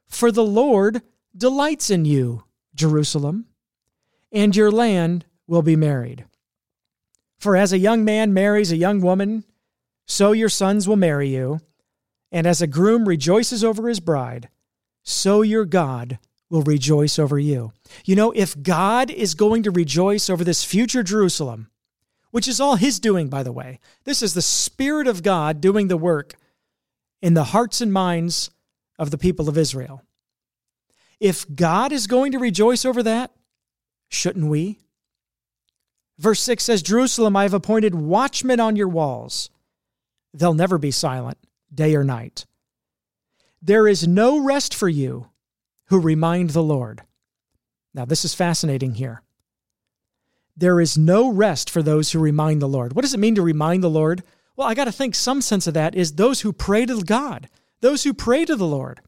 For 0.08 0.32
the 0.32 0.44
Lord 0.44 1.02
delights 1.38 1.90
in 1.90 2.06
you, 2.06 2.44
Jerusalem, 2.74 3.46
and 4.32 4.56
your 4.56 4.72
land 4.72 5.26
will 5.48 5.62
be 5.62 5.76
married. 5.76 6.26
For 7.38 7.56
as 7.56 7.72
a 7.72 7.78
young 7.78 8.04
man 8.04 8.34
marries 8.34 8.72
a 8.72 8.78
young 8.78 9.02
woman, 9.02 9.44
so 10.06 10.32
your 10.32 10.50
sons 10.50 10.88
will 10.88 10.96
marry 10.96 11.30
you. 11.30 11.62
And 12.32 12.46
as 12.46 12.62
a 12.62 12.68
groom 12.68 13.08
rejoices 13.08 13.64
over 13.64 13.88
his 13.88 14.00
bride, 14.00 14.50
so 15.04 15.42
your 15.42 15.64
God 15.64 16.20
will 16.50 16.62
rejoice 16.64 17.18
over 17.18 17.40
you. 17.40 17.72
You 18.04 18.16
know, 18.16 18.32
if 18.32 18.62
God 18.62 19.10
is 19.10 19.34
going 19.34 19.64
to 19.64 19.72
rejoice 19.72 20.30
over 20.30 20.44
this 20.44 20.64
future 20.64 21.04
Jerusalem, 21.04 21.70
which 22.32 22.48
is 22.48 22.60
all 22.60 22.76
his 22.76 23.00
doing, 23.00 23.30
by 23.30 23.44
the 23.44 23.52
way, 23.52 23.80
this 24.04 24.22
is 24.22 24.34
the 24.34 24.42
Spirit 24.42 25.08
of 25.08 25.24
God 25.24 25.62
doing 25.62 25.88
the 25.88 25.98
work 25.98 26.36
in 27.22 27.34
the 27.34 27.46
hearts 27.46 27.80
and 27.80 27.92
minds 27.94 28.50
of 29.00 29.12
the 29.12 29.18
people 29.18 29.48
of 29.48 29.58
Israel. 29.58 30.04
If 31.20 31.46
God 31.54 31.92
is 31.92 32.08
going 32.08 32.32
to 32.34 32.40
rejoice 32.40 32.86
over 32.86 33.02
that, 33.04 33.32
shouldn't 34.10 34.50
we? 34.50 34.80
Verse 36.20 36.42
6 36.42 36.64
says, 36.64 36.82
Jerusalem, 36.82 37.36
I 37.36 37.44
have 37.44 37.54
appointed 37.54 37.96
watchmen 37.96 38.60
on 38.60 38.76
your 38.76 38.88
walls. 38.88 39.50
They'll 40.34 40.54
never 40.54 40.78
be 40.78 40.92
silent, 40.92 41.38
day 41.74 41.96
or 41.96 42.04
night. 42.04 42.46
There 43.62 43.88
is 43.88 44.08
no 44.08 44.40
rest 44.40 44.74
for 44.74 44.90
you 44.90 45.30
who 45.86 46.00
remind 46.00 46.52
the 46.52 46.64
Lord. 46.64 47.02
Now, 47.94 48.06
this 48.06 48.26
is 48.26 48.34
fascinating 48.34 48.96
here. 48.96 49.22
There 50.56 50.82
is 50.82 50.98
no 50.98 51.32
rest 51.32 51.70
for 51.70 51.84
those 51.84 52.12
who 52.12 52.20
remind 52.20 52.62
the 52.62 52.68
Lord. 52.68 52.94
What 52.94 53.04
does 53.04 53.14
it 53.14 53.20
mean 53.20 53.36
to 53.36 53.42
remind 53.42 53.84
the 53.84 53.90
Lord? 53.90 54.24
Well, 54.56 54.68
I 54.68 54.74
got 54.74 54.86
to 54.86 54.92
think 54.92 55.14
some 55.14 55.42
sense 55.42 55.68
of 55.68 55.76
that 55.76 55.94
is 55.94 56.14
those 56.14 56.42
who 56.42 56.52
pray 56.52 56.86
to 56.86 57.02
God, 57.04 57.48
those 57.82 58.04
who 58.04 58.14
pray 58.14 58.44
to 58.46 58.56
the 58.56 58.66
Lord. 58.66 59.02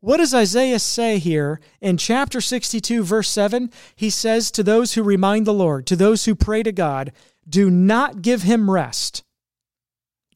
What 0.00 0.16
does 0.16 0.34
Isaiah 0.34 0.78
say 0.78 1.18
here 1.18 1.60
in 1.80 1.98
chapter 1.98 2.40
62, 2.40 3.02
verse 3.02 3.28
7? 3.28 3.70
He 3.94 4.08
says 4.08 4.50
to 4.52 4.62
those 4.62 4.94
who 4.94 5.02
remind 5.02 5.46
the 5.46 5.54
Lord, 5.54 5.86
to 5.88 5.96
those 5.96 6.24
who 6.24 6.34
pray 6.34 6.62
to 6.62 6.72
God, 6.72 7.12
do 7.48 7.70
not 7.70 8.22
give 8.22 8.42
him 8.42 8.70
rest. 8.70 9.22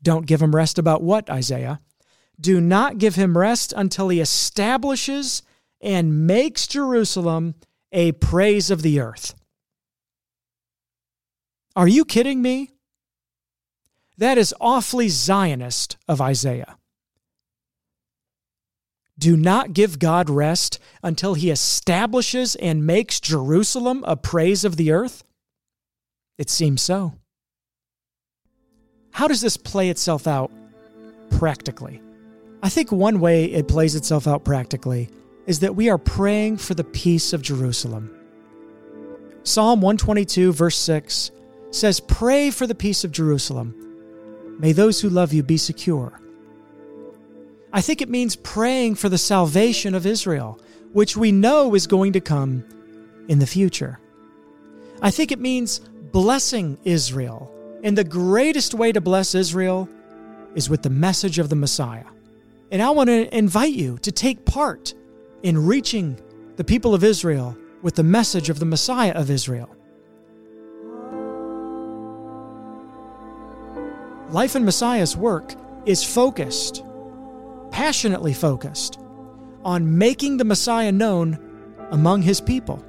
Don't 0.03 0.27
give 0.27 0.43
him 0.43 0.55
rest 0.55 0.79
about 0.79 1.03
what, 1.03 1.31
Isaiah? 1.31 1.81
Do 2.39 2.61
not 2.61 2.99
give 2.99 3.15
him 3.15 3.39
rest 3.39 3.73
until 3.75 4.11
he 4.11 4.21
establishes 4.21 5.43
and 5.81 6.27
makes 6.27 6.67
Jerusalem 6.67 7.55
a 7.91 8.13
praise 8.13 8.71
of 8.71 8.83
the 8.83 9.01
earth. 9.01 9.35
Are 11.75 11.89
you 11.89 12.05
kidding 12.05 12.43
me? 12.43 12.73
That 14.19 14.37
is 14.37 14.55
awfully 14.61 15.09
Zionist 15.09 15.97
of 16.07 16.21
Isaiah. 16.21 16.77
Do 19.19 19.37
not 19.37 19.73
give 19.73 19.99
God 19.99 20.29
rest 20.29 20.79
until 21.03 21.35
he 21.35 21.51
establishes 21.51 22.57
and 22.57 22.87
makes 22.87 23.21
Jerusalem 23.21 24.05
a 24.07 24.17
praise 24.17 24.65
of 24.65 24.77
the 24.77 24.91
earth? 24.91 25.23
It 26.37 26.51
seems 26.51 26.83
so. 26.83 27.15
How 29.13 29.29
does 29.29 29.41
this 29.41 29.57
play 29.57 29.91
itself 29.91 30.27
out 30.27 30.51
practically? 31.31 32.01
I 32.63 32.69
think 32.69 32.91
one 32.91 33.21
way 33.21 33.45
it 33.45 33.69
plays 33.69 33.95
itself 33.95 34.27
out 34.27 34.45
practically 34.45 35.11
is 35.47 35.61
that 35.61 35.77
we 35.77 35.91
are 35.91 35.99
praying 35.99 36.57
for 36.57 36.75
the 36.75 36.83
peace 36.83 37.33
of 37.33 37.43
Jerusalem. 37.43 38.11
Psalm 39.45 39.81
122, 39.81 40.53
verse 40.53 40.77
6 40.79 41.31
says, 41.71 42.01
Pray 42.01 42.51
for 42.51 42.67
the 42.67 42.75
peace 42.75 43.05
of 43.05 43.13
Jerusalem. 43.13 43.75
May 44.59 44.73
those 44.73 45.01
who 45.01 45.11
love 45.11 45.33
you 45.33 45.43
be 45.43 45.59
secure. 45.59 46.19
I 47.75 47.81
think 47.81 48.01
it 48.01 48.09
means 48.09 48.37
praying 48.37 48.95
for 48.95 49.09
the 49.09 49.19
salvation 49.19 49.97
of 49.97 50.07
Israel, 50.07 50.61
which 50.93 51.17
we 51.17 51.33
know 51.33 51.75
is 51.75 51.89
going 51.89 52.13
to 52.13 52.21
come 52.21 52.65
in 53.27 53.41
the 53.41 53.49
future. 53.49 53.99
I 55.03 55.11
think 55.11 55.33
it 55.33 55.41
means 55.41 55.81
blessing 55.81 56.79
Israel. 56.85 57.53
And 57.83 57.99
the 57.99 58.05
greatest 58.05 58.75
way 58.75 58.93
to 58.93 59.01
bless 59.01 59.35
Israel 59.35 59.89
is 60.55 60.71
with 60.71 60.83
the 60.85 60.89
message 60.89 61.41
of 61.41 61.49
the 61.49 61.57
Messiah. 61.57 62.05
And 62.71 62.81
I 62.81 62.91
want 62.91 63.09
to 63.09 63.37
invite 63.37 63.75
you 63.75 63.99
to 64.03 64.13
take 64.13 64.45
part 64.45 64.95
in 65.43 65.67
reaching 65.67 66.17
the 66.55 66.63
people 66.63 66.95
of 66.95 67.03
Israel 67.03 67.59
with 67.83 67.97
the 67.97 68.05
message 68.05 68.51
of 68.51 68.61
the 68.61 68.67
Messiah 68.67 69.13
of 69.15 69.33
Israel. 69.33 69.75
Life 74.31 74.55
in 74.55 74.65
Messiah's 74.65 75.17
work 75.17 75.55
is 75.87 76.05
focused 76.05 76.85
passionately 77.75 78.33
focused 78.33 79.01
on 79.65 79.99
making 79.99 80.37
the 80.37 80.45
Messiah 80.45 80.93
known 80.93 81.37
among 81.91 82.23
his 82.23 82.41
people. 82.41 82.85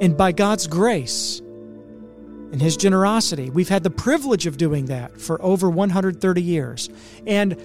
And 0.00 0.16
by 0.16 0.32
God's 0.32 0.66
grace 0.66 1.38
and 1.38 2.60
his 2.60 2.76
generosity, 2.76 3.48
we've 3.48 3.68
had 3.68 3.84
the 3.84 3.90
privilege 3.90 4.46
of 4.46 4.56
doing 4.56 4.86
that 4.86 5.20
for 5.20 5.40
over 5.40 5.70
130 5.70 6.42
years. 6.42 6.90
And 7.24 7.56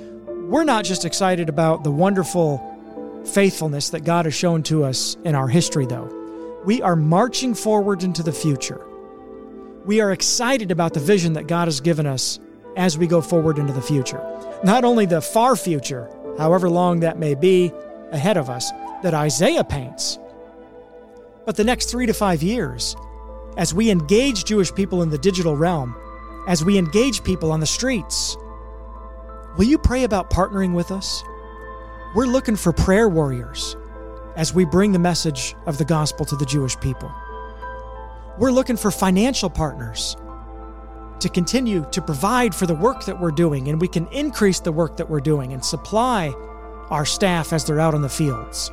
we're 0.47 0.63
not 0.63 0.85
just 0.85 1.05
excited 1.05 1.49
about 1.49 1.83
the 1.83 1.89
wonderful 1.89 3.23
faithfulness 3.25 3.89
that 3.89 4.01
God 4.01 4.25
has 4.25 4.35
shown 4.35 4.61
to 4.63 4.83
us 4.83 5.17
in 5.23 5.33
our 5.33 5.47
history, 5.47 5.87
though. 5.87 6.61
We 6.65 6.83
are 6.83 6.95
marching 6.95 7.55
forward 7.55 8.03
into 8.03 8.21
the 8.21 8.31
future. 8.31 8.85
We 9.85 10.01
are 10.01 10.11
excited 10.11 10.69
about 10.69 10.93
the 10.93 10.99
vision 10.99 11.33
that 11.33 11.47
God 11.47 11.65
has 11.67 11.81
given 11.81 12.05
us 12.05 12.39
as 12.77 12.97
we 12.97 13.07
go 13.07 13.21
forward 13.21 13.57
into 13.57 13.73
the 13.73 13.81
future. 13.81 14.23
Not 14.63 14.85
only 14.85 15.05
the 15.05 15.19
far 15.19 15.55
future, 15.55 16.09
however 16.37 16.69
long 16.69 17.01
that 17.01 17.17
may 17.17 17.35
be 17.35 17.73
ahead 18.11 18.37
of 18.37 18.49
us, 18.49 18.71
that 19.03 19.13
Isaiah 19.13 19.63
paints, 19.63 20.17
but 21.45 21.55
the 21.55 21.63
next 21.63 21.89
three 21.89 22.05
to 22.05 22.13
five 22.13 22.41
years, 22.43 22.95
as 23.57 23.73
we 23.73 23.89
engage 23.89 24.45
Jewish 24.45 24.73
people 24.73 25.01
in 25.01 25.09
the 25.09 25.17
digital 25.17 25.57
realm, 25.57 25.95
as 26.47 26.63
we 26.63 26.77
engage 26.77 27.23
people 27.23 27.51
on 27.51 27.59
the 27.59 27.65
streets. 27.65 28.37
Will 29.57 29.65
you 29.65 29.77
pray 29.77 30.03
about 30.03 30.29
partnering 30.29 30.73
with 30.73 30.91
us? 30.91 31.23
We're 32.15 32.27
looking 32.27 32.55
for 32.55 32.71
prayer 32.71 33.09
warriors 33.09 33.75
as 34.35 34.53
we 34.53 34.65
bring 34.65 34.91
the 34.91 34.99
message 34.99 35.55
of 35.65 35.77
the 35.77 35.85
gospel 35.85 36.25
to 36.25 36.35
the 36.35 36.45
Jewish 36.45 36.79
people. 36.79 37.11
We're 38.37 38.51
looking 38.51 38.77
for 38.77 38.91
financial 38.91 39.49
partners 39.49 40.15
to 41.19 41.29
continue 41.29 41.85
to 41.91 42.01
provide 42.01 42.53
for 42.53 42.65
the 42.65 42.75
work 42.75 43.05
that 43.05 43.19
we're 43.19 43.31
doing, 43.31 43.67
and 43.67 43.81
we 43.81 43.87
can 43.87 44.07
increase 44.07 44.59
the 44.59 44.71
work 44.71 44.97
that 44.97 45.09
we're 45.09 45.19
doing 45.19 45.53
and 45.53 45.63
supply 45.63 46.33
our 46.89 47.05
staff 47.05 47.53
as 47.53 47.65
they're 47.65 47.79
out 47.79 47.93
in 47.93 48.01
the 48.01 48.09
fields. 48.09 48.71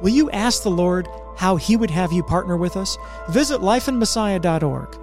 Will 0.00 0.10
you 0.10 0.30
ask 0.30 0.62
the 0.62 0.70
Lord 0.70 1.08
how 1.36 1.56
He 1.56 1.76
would 1.76 1.90
have 1.90 2.12
you 2.12 2.22
partner 2.22 2.56
with 2.56 2.76
us? 2.76 2.96
Visit 3.30 3.60
lifeinmessiah.org 3.60 4.96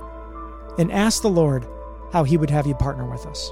and 0.80 0.92
ask 0.92 1.22
the 1.22 1.30
Lord 1.30 1.68
how 2.12 2.24
He 2.24 2.38
would 2.38 2.50
have 2.50 2.68
you 2.68 2.76
partner 2.76 3.06
with 3.06 3.26
us. 3.26 3.52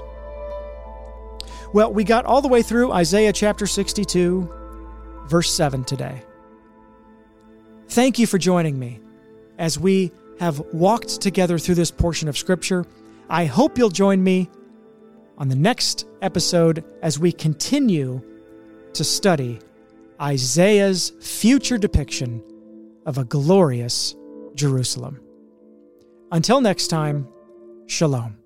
Well, 1.72 1.92
we 1.92 2.04
got 2.04 2.26
all 2.26 2.42
the 2.42 2.48
way 2.48 2.62
through 2.62 2.92
Isaiah 2.92 3.32
chapter 3.32 3.66
62, 3.66 4.52
verse 5.26 5.50
7 5.50 5.84
today. 5.84 6.22
Thank 7.88 8.18
you 8.18 8.26
for 8.26 8.38
joining 8.38 8.78
me 8.78 9.00
as 9.58 9.78
we 9.78 10.12
have 10.40 10.60
walked 10.72 11.20
together 11.20 11.58
through 11.58 11.76
this 11.76 11.90
portion 11.90 12.28
of 12.28 12.36
Scripture. 12.36 12.84
I 13.28 13.44
hope 13.44 13.78
you'll 13.78 13.90
join 13.90 14.22
me 14.22 14.50
on 15.38 15.48
the 15.48 15.56
next 15.56 16.06
episode 16.20 16.84
as 17.02 17.18
we 17.18 17.32
continue 17.32 18.22
to 18.94 19.04
study 19.04 19.60
Isaiah's 20.20 21.12
future 21.20 21.78
depiction 21.78 22.42
of 23.06 23.18
a 23.18 23.24
glorious 23.24 24.14
Jerusalem. 24.54 25.20
Until 26.30 26.60
next 26.60 26.88
time, 26.88 27.28
shalom. 27.86 28.41